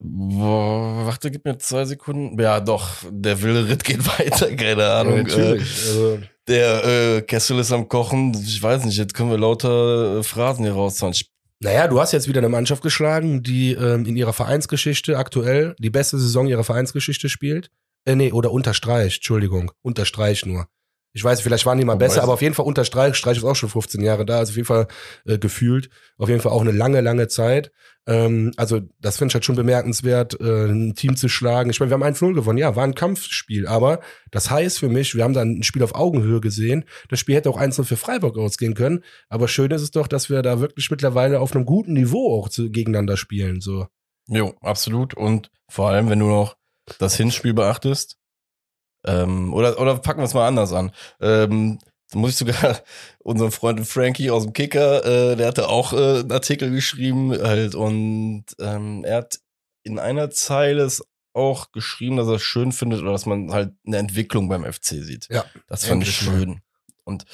[0.00, 2.40] Boah, warte, gib mir zwei Sekunden.
[2.40, 5.26] Ja, doch, der wilde Ritt geht weiter, keine Ahnung.
[5.26, 8.32] äh, Also, der äh, Kessel ist am Kochen.
[8.34, 11.12] Ich weiß nicht, jetzt können wir lauter äh, Phrasen hier raushauen.
[11.12, 15.74] Ich, naja, du hast jetzt wieder eine Mannschaft geschlagen, die ähm, in ihrer Vereinsgeschichte aktuell
[15.80, 17.70] die beste Saison ihrer Vereinsgeschichte spielt.
[18.04, 20.68] Äh, nee, oder unterstreicht, Entschuldigung, unterstreicht nur.
[21.18, 23.16] Ich weiß, vielleicht waren die mal Man besser, aber auf jeden Fall unterstreicht.
[23.16, 24.86] Streich ist auch schon 15 Jahre da, also auf jeden Fall
[25.26, 25.90] äh, gefühlt.
[26.16, 27.72] Auf jeden Fall auch eine lange, lange Zeit.
[28.06, 31.70] Ähm, also, das finde ich halt schon bemerkenswert, äh, ein Team zu schlagen.
[31.70, 32.56] Ich meine, wir haben 1-0 gewonnen.
[32.56, 33.98] Ja, war ein Kampfspiel, aber
[34.30, 36.84] das heißt für mich, wir haben dann ein Spiel auf Augenhöhe gesehen.
[37.08, 39.02] Das Spiel hätte auch 1-0 für Freiburg ausgehen können.
[39.28, 42.48] Aber schön ist es doch, dass wir da wirklich mittlerweile auf einem guten Niveau auch
[42.48, 43.60] zu, gegeneinander spielen.
[43.60, 43.88] So.
[44.28, 45.14] jo, absolut.
[45.14, 46.56] Und vor allem, wenn du noch
[47.00, 48.18] das Hinspiel beachtest,
[49.06, 50.92] ähm, oder, oder packen wir es mal anders an.
[51.20, 51.78] Ähm,
[52.10, 52.80] da muss ich sogar
[53.18, 57.74] unseren Freund Frankie aus dem Kicker, äh, der hatte auch äh, einen Artikel geschrieben halt
[57.74, 59.38] und ähm, er hat
[59.82, 61.02] in einer Zeile es
[61.34, 64.86] auch geschrieben, dass er es schön findet oder dass man halt eine Entwicklung beim FC
[65.02, 65.28] sieht.
[65.30, 66.60] Ja, Das fand ich schön.
[67.08, 67.24] Und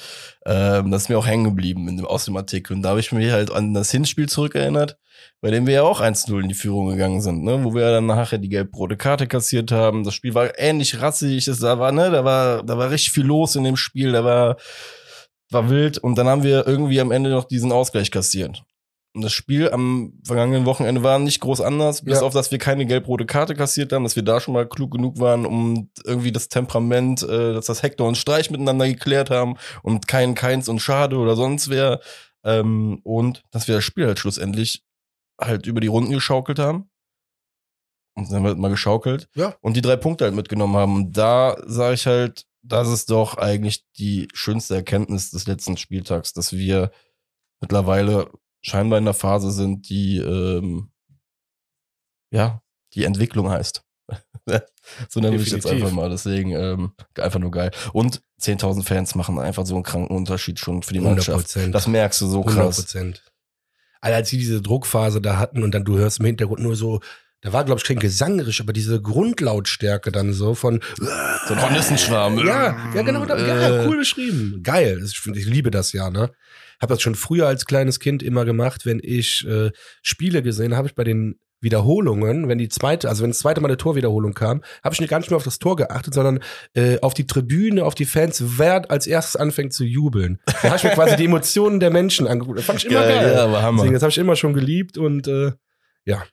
[0.45, 2.73] ähm, das ist mir auch hängen geblieben in dem, aus dem Artikel.
[2.73, 4.97] Und da habe ich mich halt an das Hinspiel zurückerinnert,
[5.41, 7.63] bei dem wir ja auch 1-0 in die Führung gegangen sind, ne?
[7.63, 10.03] wo wir ja dann nachher die gelb-rote Karte kassiert haben.
[10.03, 13.25] Das Spiel war ähnlich rassig, es da war, ne, da war, da war richtig viel
[13.25, 14.57] los in dem Spiel, da war,
[15.51, 15.97] war wild.
[15.97, 18.63] Und dann haben wir irgendwie am Ende noch diesen Ausgleich kassiert.
[19.21, 22.25] Das Spiel am vergangenen Wochenende war nicht groß anders, bis Ja.
[22.25, 25.19] auf, dass wir keine gelb-rote Karte kassiert haben, dass wir da schon mal klug genug
[25.19, 30.07] waren, um irgendwie das Temperament, äh, dass das Hector und Streich miteinander geklärt haben und
[30.07, 32.01] kein Keins und Schade oder sonst wer.
[32.43, 34.83] Ähm, und dass wir das Spiel halt schlussendlich
[35.39, 36.89] halt über die Runden geschaukelt haben.
[38.17, 39.27] Und dann haben wir halt mal geschaukelt.
[39.35, 39.55] Ja.
[39.61, 40.95] Und die drei Punkte halt mitgenommen haben.
[40.95, 46.33] Und da sage ich halt, das ist doch eigentlich die schönste Erkenntnis des letzten Spieltags,
[46.33, 46.91] dass wir
[47.61, 48.29] mittlerweile
[48.65, 50.89] scheinbar in der Phase sind, die ähm,
[52.31, 52.61] ja,
[52.93, 53.83] die Entwicklung heißt.
[55.09, 56.09] so nenne ich jetzt einfach mal.
[56.09, 57.71] Deswegen ähm, einfach nur geil.
[57.93, 61.53] Und 10.000 Fans machen einfach so einen kranken Unterschied schon für die 100 Mannschaft.
[61.53, 61.75] Prozent.
[61.75, 62.75] Das merkst du so 100 krass.
[62.77, 63.23] Prozent.
[64.01, 67.01] Also als sie diese Druckphase da hatten und dann du hörst im Hintergrund nur so,
[67.45, 72.39] da war glaube ich kein gesangerisch, aber diese Grundlautstärke dann so von So ein Hornissenschwarm.
[72.39, 74.61] ja, ja genau, da, ja, Äh, cool beschrieben.
[74.63, 76.31] Geil, ich, ich liebe das ja, ne?
[76.81, 79.69] Habe das schon früher als kleines Kind immer gemacht, wenn ich äh,
[80.01, 83.67] Spiele gesehen habe, ich bei den Wiederholungen, wenn die zweite, also wenn das zweite Mal
[83.67, 86.39] eine Torwiederholung kam, habe ich nicht gar nicht mehr auf das Tor geachtet, sondern
[86.73, 90.39] äh, auf die Tribüne, auf die Fans, wer als erstes anfängt zu jubeln.
[90.45, 92.57] Da habe ich mir quasi die Emotionen der Menschen angeguckt.
[92.57, 93.33] Das fand ich immer Geil, geil.
[93.53, 93.71] ja.
[93.71, 95.51] Deswegen, das habe ich immer schon geliebt und äh,
[96.05, 96.23] Schöne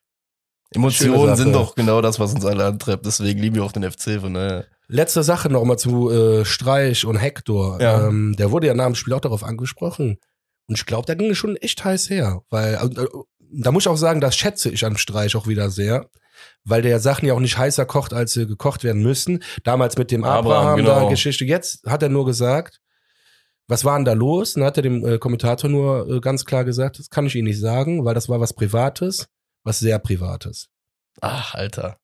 [0.75, 3.07] Emotionen sind doch genau das, was uns alle antreibt.
[3.07, 4.21] Deswegen lieben wir auch den FC.
[4.21, 4.67] Von daher.
[4.89, 7.81] Letzte Sache noch mal zu äh, Streich und Hector.
[7.81, 8.09] Ja.
[8.09, 10.19] Ähm, der wurde ja nach dem Spiel auch darauf angesprochen.
[10.69, 12.43] Und ich glaube, da ging es schon echt heiß her.
[12.51, 13.07] Weil, äh,
[13.53, 16.09] da muss ich auch sagen, das schätze ich am Streich auch wieder sehr,
[16.65, 19.43] weil der Sachen ja auch nicht heißer kocht, als sie gekocht werden müssen.
[19.65, 21.01] Damals mit dem Abraham, Abraham, genau.
[21.01, 21.45] da Geschichte.
[21.45, 22.81] Jetzt hat er nur gesagt,
[23.69, 24.55] was war denn da los?
[24.55, 27.35] Und dann hat er dem äh, Kommentator nur äh, ganz klar gesagt, das kann ich
[27.35, 29.29] Ihnen nicht sagen, weil das war was Privates,
[29.65, 30.69] was sehr Privates.
[31.21, 31.99] Ach, Alter.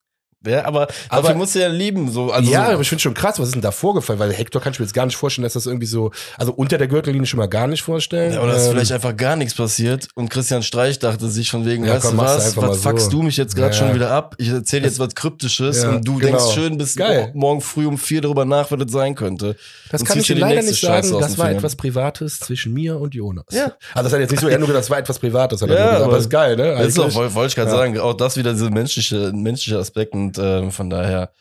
[0.47, 2.13] Ja, aber, Aber- dafür musst du ja lieben.
[2.13, 4.21] So, also ja, so, aber ich finde schon krass, was ist denn da vorgefallen?
[4.21, 6.79] Weil Hector kann ich mir jetzt gar nicht vorstellen, dass das irgendwie so, also unter
[6.79, 8.35] der Gürtellinie schon mal gar nicht vorstellen.
[8.35, 11.67] Ja, oder ist Ähm, vielleicht einfach gar nichts passiert und Christian Streich dachte sich von
[11.67, 13.11] wegen, Ja, weißt komm, du was, was fuckst so.
[13.11, 13.79] du mich jetzt gerade Ja.
[13.81, 14.37] schon wieder ab?
[14.39, 16.37] Ich erzähle jetzt was Kryptisches und du genau.
[16.39, 17.33] denkst schön bis Geil.
[17.35, 19.57] morgen früh um vier darüber nach, was das sein könnte.
[19.91, 21.11] Das Und kann ich leider nicht sagen.
[21.19, 23.47] Das war etwas Privates zwischen mir und Jonas.
[23.51, 23.73] Ja.
[23.93, 25.83] Also das hat jetzt nicht so, er nur das war etwas Privates, hat er Ja,
[25.87, 26.77] gesagt, aber aber- ist geil, ne?
[26.79, 27.35] Das ist Eigentlich.
[27.35, 31.33] wollte ich gerade sagen, auch das wieder dieser menschliche, menschliche Aspekt und ähm, von daher,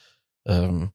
[0.48, 0.90] ähm,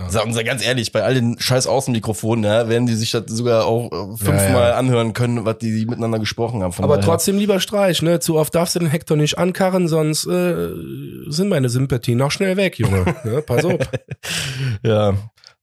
[0.00, 0.10] Ja.
[0.10, 3.64] sagen Sie ganz ehrlich, bei all den scheiß Außenmikrofonen, ja, werden die sich das sogar
[3.66, 4.74] auch äh, fünfmal Ja, ja.
[4.76, 6.72] anhören können, was die miteinander gesprochen haben.
[6.72, 7.06] Von aber daher.
[7.12, 8.20] trotzdem lieber Streich, ne?
[8.20, 10.68] Zu oft darfst du den Hector nicht ankarren, sonst äh,
[11.28, 13.04] sind meine Sympathien noch schnell weg, Junge.
[13.24, 13.42] ne?
[13.42, 13.74] Pass auf.
[14.82, 15.14] Ja,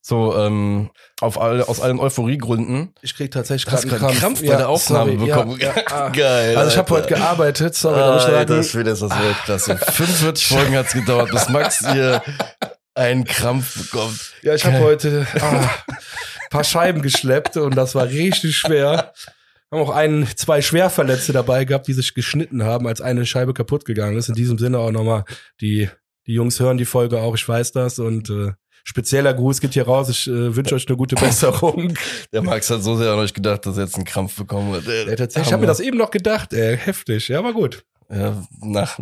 [0.06, 0.90] so ähm,
[1.22, 2.94] auf alle, aus allen Euphoriegründen.
[3.02, 5.60] Ich krieg tatsächlich gerade einen Krampf, Krampf bei der Aufnahme sorry, bekommen?
[5.60, 6.10] Ja, ja, ah.
[6.10, 6.58] Geil.
[6.58, 8.64] Also ich habe heute gearbeitet, sorry, muss ich Alter, sagen.
[8.66, 9.78] Schwede, ist das Weltklasse.
[9.78, 12.22] 45 Folgen hat's gedauert, bis Max hier
[12.96, 14.34] einen Krampf bekommt.
[14.42, 15.70] Ja, ich habe heute ah,
[16.50, 19.14] paar Scheiben geschleppt und das war richtig schwer.
[19.72, 23.86] Haben auch ein, zwei Schwerverletzte dabei gehabt, die sich geschnitten haben, als eine Scheibe kaputt
[23.86, 24.28] gegangen ist.
[24.28, 25.24] In diesem Sinne auch nochmal,
[25.62, 25.90] die,
[26.28, 28.52] die Jungs hören die Folge auch, ich weiß das und äh,
[28.84, 30.10] spezieller Gruß geht hier raus.
[30.10, 31.94] Ich äh, wünsche euch eine gute Besserung.
[32.34, 34.84] Der Max hat so sehr an euch gedacht, dass er jetzt einen Krampf bekommen hat.
[34.86, 37.84] ja, tatsächlich, ich habe mir das eben noch gedacht, ey, heftig, ja, aber gut.
[38.14, 39.00] Ja, nach.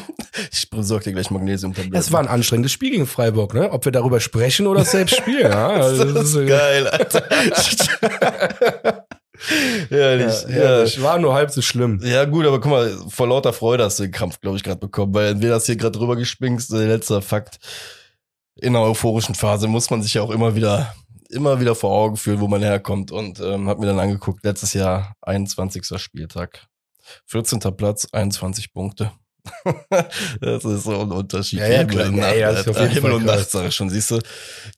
[0.52, 1.98] ich besorge dir gleich Magnesiumtabletten.
[1.98, 3.70] Es war ein anstrengendes Spiel gegen Freiburg, ne?
[3.70, 5.68] Ob wir darüber sprechen oder selbst spielen, ja.
[5.68, 7.24] Also, das ist äh, geil, Alter.
[9.90, 10.44] Herrlich.
[10.48, 12.00] Ja, Ja, ja, war nur halb so schlimm.
[12.02, 14.80] Ja, gut, aber guck mal, vor lauter Freude hast du den Krampf, glaube ich, gerade
[14.80, 17.58] bekommen, weil entweder hast du hier gerade drüber gespingst, der letzter Fakt.
[18.56, 20.94] In einer euphorischen Phase muss man sich ja auch immer wieder,
[21.30, 24.74] immer wieder vor Augen führen, wo man herkommt und ähm, hab mir dann angeguckt, letztes
[24.74, 25.84] Jahr 21.
[25.98, 26.66] Spieltag.
[27.26, 27.60] 14.
[27.76, 29.12] Platz, 21 Punkte.
[30.40, 31.58] das ist so ein Unterschied.
[31.58, 32.08] Ja, ja, Himmel klar.
[32.08, 33.24] und Ja, Nacht, ja, jeden Himmel und.
[33.26, 34.20] Nacht, sag ich schon, siehst du?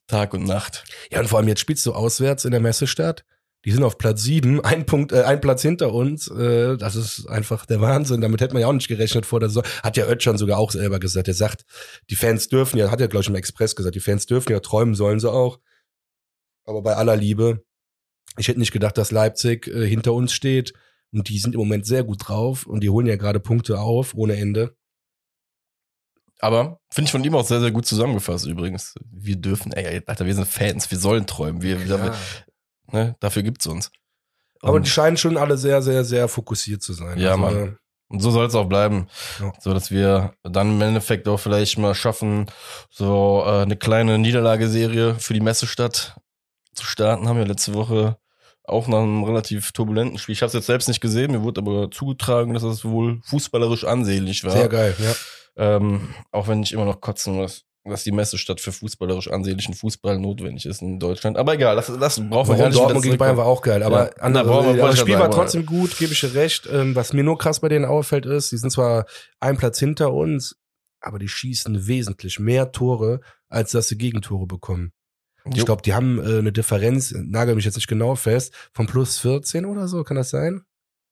[0.07, 0.83] Tag und Nacht.
[1.11, 3.23] Ja, und vor allem jetzt spielst du auswärts in der Messestadt.
[3.67, 6.29] Die sind auf Platz sieben, ein Punkt, äh, ein Platz hinter uns.
[6.29, 8.21] Äh, das ist einfach der Wahnsinn.
[8.21, 9.65] Damit hätte man ja auch nicht gerechnet vor der Saison.
[9.83, 11.27] Hat ja Özcan sogar auch selber gesagt.
[11.27, 11.65] Er sagt,
[12.09, 14.61] die Fans dürfen ja, hat er glaube ich im Express gesagt, die Fans dürfen ja
[14.61, 15.59] träumen, sollen sie auch.
[16.63, 17.65] Aber bei aller Liebe,
[18.37, 20.73] ich hätte nicht gedacht, dass Leipzig äh, hinter uns steht.
[21.11, 24.13] Und die sind im Moment sehr gut drauf und die holen ja gerade Punkte auf
[24.15, 24.77] ohne Ende.
[26.39, 28.95] Aber finde ich von ihm auch sehr, sehr gut zusammengefasst übrigens.
[29.11, 31.61] Wir dürfen, ey, Alter, wir sind Fans, wir sollen träumen.
[31.61, 32.15] Wir, wir,
[32.91, 33.91] ne, dafür gibt's uns.
[34.61, 37.17] Aber Und- die scheinen schon alle sehr, sehr, sehr fokussiert zu sein.
[37.19, 37.77] Ja, also, Mann.
[38.09, 39.07] Und so soll es auch bleiben.
[39.39, 39.51] Ja.
[39.59, 42.45] So dass wir dann im Endeffekt auch vielleicht mal schaffen,
[42.89, 46.15] so äh, eine kleine Niederlageserie für die Messestadt
[46.73, 47.27] zu starten.
[47.27, 48.17] Haben wir letzte Woche
[48.63, 50.33] auch nach einem relativ turbulenten Spiel.
[50.33, 53.83] Ich habe es jetzt selbst nicht gesehen, mir wurde aber zugetragen, dass es wohl fußballerisch
[53.83, 54.51] ansehnlich war.
[54.51, 55.13] Sehr geil, ja.
[55.57, 60.19] Ähm, auch wenn ich immer noch kotzen muss, dass die Messestadt für fußballerisch ansehnlichen Fußball
[60.19, 61.37] notwendig ist in Deutschland.
[61.37, 64.09] Aber egal, das, das brauchen wir gar nicht Dortmund gegen Bayern war auch geil, aber
[64.09, 64.21] Ja.
[64.21, 66.67] andere, aber das Spiel war trotzdem gut, gebe ich dir recht.
[66.71, 69.05] Ähm, was mir nur krass bei denen auffällt ist, die sind zwar
[69.39, 70.55] ein Platz hinter uns,
[70.99, 74.91] aber die schießen wesentlich mehr Tore, als dass sie Gegentore bekommen.
[75.53, 79.19] Ich glaube, die haben äh, eine Differenz, nagel mich jetzt nicht genau fest, von plus
[79.19, 80.63] 14 oder so, kann das sein?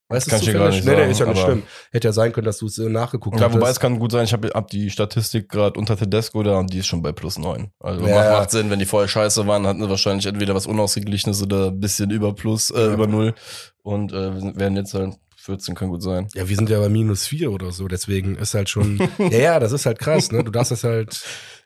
[0.08, 0.86] Weißt Kann du ich dir gar zufällig?
[0.86, 1.62] nicht Nee, nee, ist ja nicht schlimm.
[1.90, 4.24] Hätte ja sein können, dass du es äh, nachgeguckt Ja, wobei es kann gut sein,
[4.24, 7.38] ich habe hab die Statistik gerade unter Tedesco da und die ist schon bei plus
[7.38, 7.72] neun.
[7.80, 11.42] Also Ja, macht, Sinn, wenn die vorher scheiße waren, hatten sie wahrscheinlich entweder was Unausgeglichenes
[11.42, 12.92] oder ein bisschen über plus, äh, Ja.
[12.94, 13.34] über null.
[13.82, 16.28] Und äh, werden jetzt halt 14, kann gut sein.
[16.34, 19.60] Ja, wir sind ja bei minus 4 oder so, deswegen ist halt schon, ja, ja,
[19.60, 20.42] das ist halt krass, ne?
[20.44, 21.20] Du darfst das halt,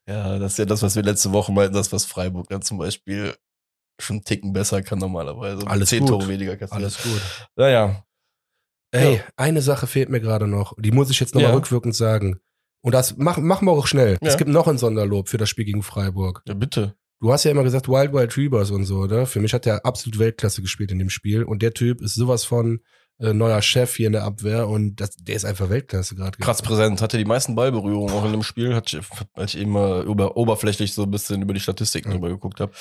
[0.07, 2.78] Ja, das ist ja das, was wir letzte Woche meinten, das, was Freiburg dann zum
[2.78, 3.34] Beispiel
[3.99, 5.66] schon einen Ticken besser kann normalerweise.
[5.66, 6.09] Alles Zehn gut.
[6.09, 6.80] Tore weniger kassiert.
[6.80, 7.20] alles gut.
[7.57, 8.03] Naja,
[8.93, 9.20] Ey, Ja.
[9.36, 10.74] eine Sache fehlt mir gerade noch.
[10.78, 11.57] Die muss ich jetzt nochmal Ja.
[11.57, 12.41] rückwirkend sagen.
[12.82, 14.16] Und das machen machen wir auch schnell.
[14.22, 14.28] Ja.
[14.28, 16.43] Es gibt noch ein Sonderlob für das Spiel gegen Freiburg.
[16.49, 16.95] ja bitte.
[17.22, 19.26] Du hast ja immer gesagt Wild Wild Reavers und so, oder?
[19.26, 21.43] Für mich hat der absolut Weltklasse gespielt in dem Spiel.
[21.45, 22.80] Und der Typ ist sowas von
[23.18, 26.38] äh, neuer Chef hier in der Abwehr und das, der ist einfach Weltklasse gerade.
[26.38, 28.99] Krass präsent, hatte die meisten Ballberührungen auch in dem Spiel, hat,
[29.34, 32.14] als ich eben mal über, oberflächlich so ein bisschen über die Statistiken Ja.
[32.14, 32.72] drüber geguckt habe.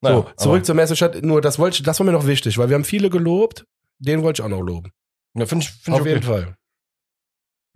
[0.00, 1.22] So, zurück zur Messestadt.
[1.22, 3.66] Nur das wollte das war mir noch wichtig, weil wir haben viele gelobt.
[3.98, 4.90] Den wollte ich auch noch loben.
[5.36, 6.08] Ja, finde ich, find ich Auf okay.
[6.10, 6.56] jeden Fall.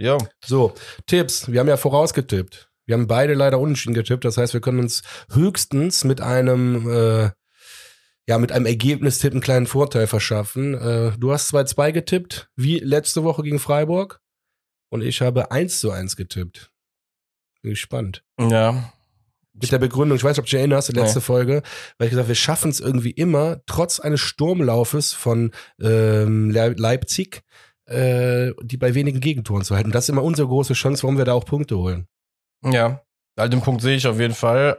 [0.01, 0.75] Ja, So,
[1.07, 1.51] Tipps.
[1.51, 2.71] Wir haben ja vorausgetippt.
[2.87, 4.25] Wir haben beide leider unentschieden getippt.
[4.25, 7.31] Das heißt, wir können uns höchstens mit einem, äh,
[8.29, 10.75] ja, mit einem Ergebnistipp einen kleinen Vorteil verschaffen.
[10.75, 14.21] Äh, du hast 2-2 getippt, wie letzte Woche gegen Freiburg.
[14.91, 16.71] und ich habe 1 zu 1 getippt.
[17.61, 18.25] Bin gespannt.
[18.39, 18.93] Ja.
[19.61, 21.25] Mit der Begründung, ich weiß nicht, ob du dich erinnerst, die letzte Nee.
[21.25, 21.63] Folge,
[21.99, 26.75] weil ich gesagt habe, wir schaffen es irgendwie immer, trotz eines Sturmlaufes von ähm, Le
[26.77, 27.43] Leipzig,
[27.87, 29.93] äh, die bei wenigen Gegentoren zu halten.
[29.93, 32.07] Das ist immer unsere große Chance, warum wir da auch Punkte holen.
[32.65, 33.03] Ja.
[33.37, 34.79] Also den Punkt sehe ich auf jeden Fall.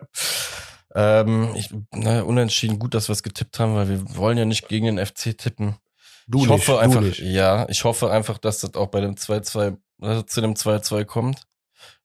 [0.95, 4.67] Ähm, ich, na, unentschieden gut, dass wir es getippt haben, weil wir wollen ja nicht
[4.67, 5.75] gegen den FC tippen.
[6.27, 9.77] Du ich nicht, hoffe einfach, ja, ich hoffe einfach, dass das auch bei dem 2-2,
[10.01, 11.41] äh, zu dem 2-2 kommt.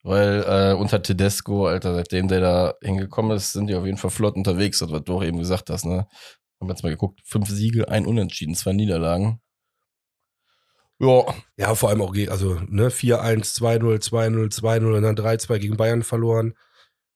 [0.04, 4.10] Weil äh, unter Tedesco, Alter, seitdem der da hingekommen ist, sind die auf jeden Fall
[4.10, 6.06] flott unterwegs, das was du auch eben gesagt hast, ne?
[6.60, 9.40] Haben jetzt mal geguckt, fünf Siege, ein Unentschieden, zwei Niederlagen.
[10.98, 11.24] Ja,
[11.56, 16.02] Ja, vor allem auch, also ne, 4-1, 2-0, 2-0, 2-0 und dann 3-2 gegen Bayern
[16.02, 16.54] verloren.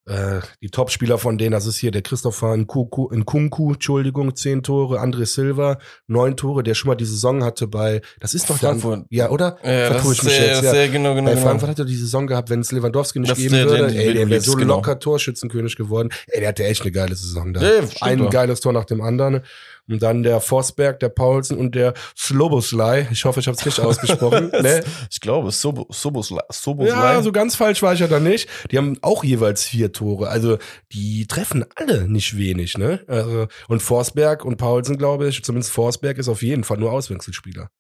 [0.08, 5.02] Äh, die Topspieler von denen, das ist hier der Christopher Nkunku, Nkunku Entschuldigung, 10 Tore,
[5.02, 9.00] André Silva, 9 Tore, der schon mal die Saison hatte bei, das ist doch Frankfurt.
[9.10, 9.58] Der, ja, oder?
[9.62, 10.70] ja das Vertue ich mich sehr, jetzt, ja.
[10.70, 11.46] sehr genau, genau, Bei genau.
[11.46, 13.94] Frankfurt hat er die Saison gehabt, wenn es Lewandowski nicht Das geben der, der würde,
[13.94, 14.76] in ey, der wäre so genau.
[14.76, 16.08] locker Torschützenkönig geworden.
[16.28, 17.60] Ey, der hatte echt eine geile Saison da.
[17.60, 18.30] Ja, Ein doch.
[18.30, 19.42] geiles Tor nach dem anderen.
[19.88, 23.08] Und dann der Forsberg, der Paulsen und der Sloboslai.
[23.10, 24.50] Ich hoffe, ich habe es richtig ausgesprochen.
[24.62, 24.84] ne?
[25.10, 26.42] Ich glaube, Sobo, Soboslai.
[26.50, 27.14] Soboslai.
[27.14, 28.48] Ja, so ganz falsch war ich ja da nicht.
[28.70, 30.28] Die haben auch jeweils vier Tore.
[30.28, 30.58] Also
[30.92, 33.02] die treffen alle nicht wenig, ne?
[33.08, 37.70] Also, und Forsberg und Paulsen, glaube ich, zumindest Forsberg ist auf jeden Fall nur Auswechselspieler.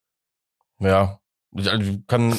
[0.80, 1.18] Ja,
[1.54, 2.34] also, kann,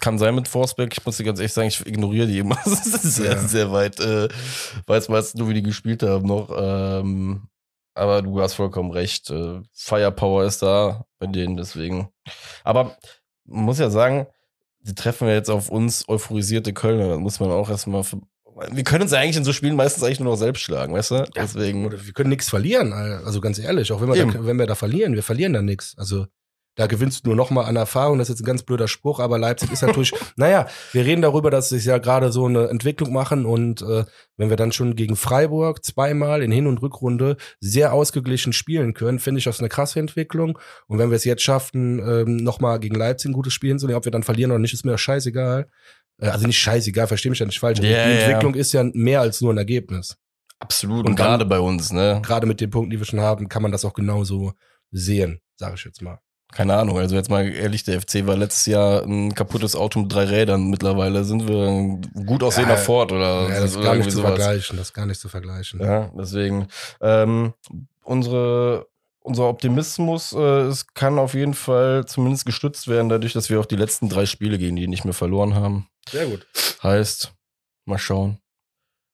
[0.00, 0.92] kann sein mit Forsberg.
[0.96, 2.58] Ich muss dir ganz ehrlich sagen, ich ignoriere die immer.
[2.64, 3.38] Das ist sehr, Ja.
[3.38, 4.00] sehr weit.
[4.00, 4.28] Äh,
[4.86, 6.50] weiß meistens nur, wie die gespielt haben noch.
[6.56, 7.48] Ähm,
[7.94, 9.30] aber du hast vollkommen recht.
[9.30, 12.08] Äh, Firepower ist da bei denen, deswegen.
[12.64, 12.96] Aber
[13.44, 14.26] man muss ja sagen,
[14.80, 17.08] die treffen ja jetzt auf uns euphorisierte Kölner.
[17.08, 18.04] Das muss man auch erstmal.
[18.70, 21.10] Wir können uns ja eigentlich in so Spielen meistens eigentlich nur noch selbst schlagen, weißt
[21.12, 21.24] du?
[21.34, 21.86] Deswegen.
[21.86, 22.92] Oder wir können nichts verlieren.
[22.92, 25.94] Also ganz ehrlich, auch wenn wir, da, wenn wir da verlieren, wir verlieren da nichts.
[25.96, 26.26] Also
[26.74, 28.18] da gewinnst du nur noch mal an Erfahrung.
[28.18, 31.50] Das ist jetzt ein ganz blöder Spruch, aber Leipzig ist natürlich, naja, wir reden darüber,
[31.50, 34.04] dass sie ja gerade so eine Entwicklung machen und äh,
[34.36, 39.18] wenn wir dann schon gegen Freiburg zweimal in Hin- und Rückrunde sehr ausgeglichen spielen können,
[39.18, 40.58] finde ich das eine krasse Entwicklung.
[40.86, 43.98] Und wenn wir es jetzt schaffen, ähm, noch mal gegen Leipzig ein gutes Spiel hinzulegen,
[43.98, 45.68] ob wir dann verlieren oder nicht, ist mir scheißegal.
[46.20, 47.80] Äh, Also nicht scheißegal, versteh mich ja nicht falsch.
[47.80, 48.12] Ja, die.
[48.12, 50.16] Entwicklung ist ja mehr als nur ein Ergebnis
[50.62, 51.00] Absolut.
[51.00, 52.20] Und Und gerade bei uns, ne?
[52.24, 54.52] gerade mit den Punkten, die wir schon haben, kann man das auch genauso
[54.92, 56.20] sehen, sage ich jetzt mal.
[56.52, 60.12] Keine Ahnung, also jetzt mal ehrlich, der FC war letztes Jahr ein kaputtes Auto mit
[60.12, 60.68] drei Rädern.
[60.68, 64.18] Mittlerweile sind wir ein gut aussehender Ja, Ford oder, Ja, das ist gar nicht zu
[64.18, 64.32] sowas.
[64.36, 65.80] vergleichen, das ist gar nicht zu vergleichen.
[65.80, 66.68] Ja, deswegen.
[67.00, 67.54] Ähm,
[68.04, 68.86] unsere,
[69.20, 73.66] unser Optimismus, äh, es kann auf jeden Fall zumindest gestützt werden, dadurch, dass wir auch
[73.66, 75.88] die letzten drei Spiele gegen die nicht mehr verloren haben.
[76.10, 76.46] Sehr gut.
[76.82, 77.32] Heißt,
[77.86, 78.38] mal schauen.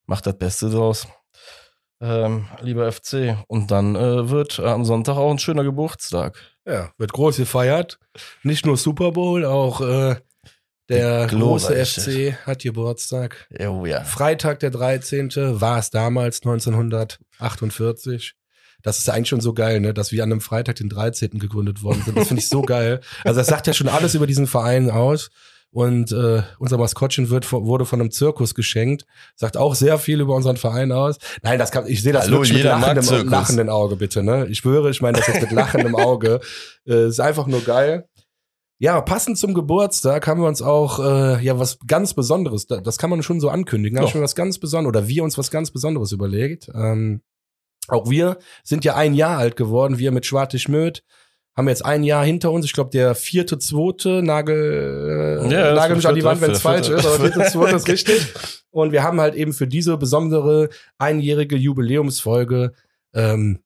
[0.07, 1.07] Macht das Beste draus.
[2.01, 3.37] Ähm, lieber FC.
[3.49, 6.39] Und dann äh, wird am Sonntag auch ein schöner Geburtstag.
[6.67, 7.99] Ja, wird groß gefeiert.
[8.43, 10.17] Nicht nur Super Bowl, auch äh,
[10.89, 11.85] der große.
[11.85, 13.49] FC hat Geburtstag.
[13.59, 14.05] Oh ja.
[14.05, 15.31] Freitag, der 13.
[15.61, 18.35] war es damals, 1948.
[18.83, 21.39] Das ist ja eigentlich schon so geil, ne, dass wir an einem Freitag, den 13.
[21.39, 22.17] gegründet worden sind.
[22.17, 23.01] Das finde ich so geil.
[23.25, 25.31] Also das sagt ja schon alles über diesen Verein aus.
[25.71, 29.05] Und äh, unser Maskottchen wird, wurde von einem Zirkus geschenkt.
[29.37, 31.19] Sagt auch sehr viel über unseren Verein aus.
[31.43, 34.23] Nein, das kann, ich sehe das Hallo, mit lachendem, lachendem Auge, bitte.
[34.23, 34.47] Ne?
[34.49, 36.41] Ich schwöre, ich meine das jetzt mit lachendem Auge.
[36.87, 38.09] Äh, ist einfach nur geil.
[38.79, 42.97] Ja, passend zum Geburtstag haben wir uns auch äh, ja was ganz Besonderes, da- das
[42.97, 45.71] kann man schon so ankündigen, haben schon was ganz Besonderes oder wir uns was ganz
[45.71, 46.71] Besonderes überlegt.
[46.75, 47.21] Ähm,
[47.89, 51.03] auch wir sind ja ein Jahr alt geworden, wir mit Schwartig Möd
[51.59, 52.65] haben jetzt ein Jahr hinter uns.
[52.65, 56.63] Ich glaube, der vierte, zweite, Nagel, äh, Ja, Nagel mich an die Wand, wenn es
[56.63, 58.33] falsch ist, aber vierte, zweite ist richtig.
[58.71, 62.75] Und wir haben halt eben für diese besondere einjährige Jubiläumsfolge
[63.13, 63.59] ähm,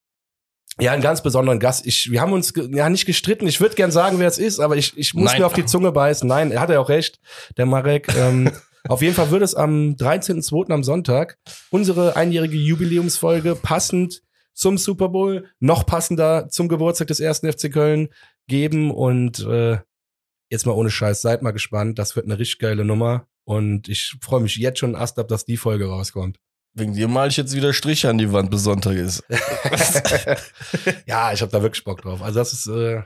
[0.81, 1.87] ja, einen ganz besonderen Gast.
[1.87, 3.47] Ich, wir haben uns ja nicht gestritten.
[3.47, 5.41] Ich würde gern sagen, wer es ist, aber ich, ich muss Nein.
[5.41, 6.27] mir auf die Zunge beißen.
[6.27, 7.21] Nein, er hat ja auch recht,
[7.59, 8.09] der Marek.
[8.17, 8.51] Ähm,
[8.89, 10.73] auf jeden Fall wird es am 13.02.
[10.73, 11.37] am Sonntag
[11.69, 14.23] unsere einjährige Jubiläumsfolge passend
[14.55, 18.09] zum Super Bowl, noch passender zum Geburtstag des ersten FC Köln
[18.47, 18.91] geben.
[18.91, 19.79] Und äh,
[20.51, 21.99] jetzt mal ohne Scheiß, seid mal gespannt.
[21.99, 23.27] Das wird eine richtig geile Nummer.
[23.45, 26.39] Und ich freue mich jetzt schon erst ab, dass die Folge rauskommt.
[26.75, 29.23] Wegen dir mal ich jetzt wieder Striche an die Wand, bis Sonntag ist.
[31.07, 32.23] ja, ich habe da wirklich Bock drauf.
[32.23, 33.03] Also das ist äh,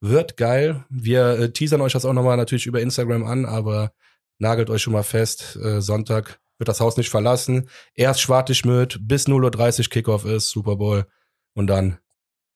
[0.00, 0.84] wird geil.
[0.88, 3.92] Wir äh, teasern euch das auch nochmal natürlich über Instagram an, aber
[4.38, 5.58] nagelt euch schon mal fest.
[5.62, 7.68] Äh, Sonntag wird das Haus nicht verlassen.
[7.94, 11.06] Erst Schwartig-Möd bis 0.30 Uhr Kickoff ist, Super Bowl.
[11.54, 11.98] Und dann,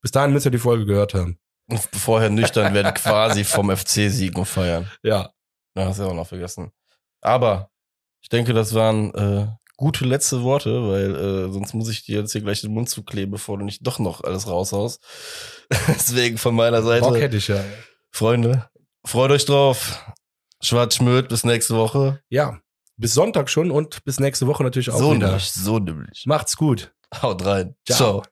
[0.03, 1.38] bis dahin müsst ihr die Folge gehört haben.
[1.70, 4.90] Und vorher nüchtern werden quasi vom FC-Sieg und feiern.
[5.03, 5.32] Ja.
[5.76, 6.72] Ja, hast du ja auch noch vergessen.
[7.20, 7.70] Aber
[8.20, 9.46] ich denke, das waren äh,
[9.76, 13.30] gute letzte Worte, weil äh, sonst muss ich dir jetzt hier gleich den Mund zukleben,
[13.30, 15.03] bevor du nicht doch noch alles raushaust.
[15.88, 17.62] Deswegen von meiner Seite, Bock hätte ich ja.
[18.11, 18.68] Freunde,
[19.05, 20.05] freut euch drauf.
[20.61, 22.20] Schwarz Schmöd, bis nächste Woche.
[22.28, 22.61] Ja,
[22.99, 25.28] bis Sonntag schon und bis nächste Woche natürlich auch So wieder.
[25.28, 26.24] nämlich, so nämlich.
[26.26, 26.92] Macht's gut.
[27.22, 27.74] Haut rein.
[27.86, 27.96] Ciao.
[27.96, 28.22] Ciao.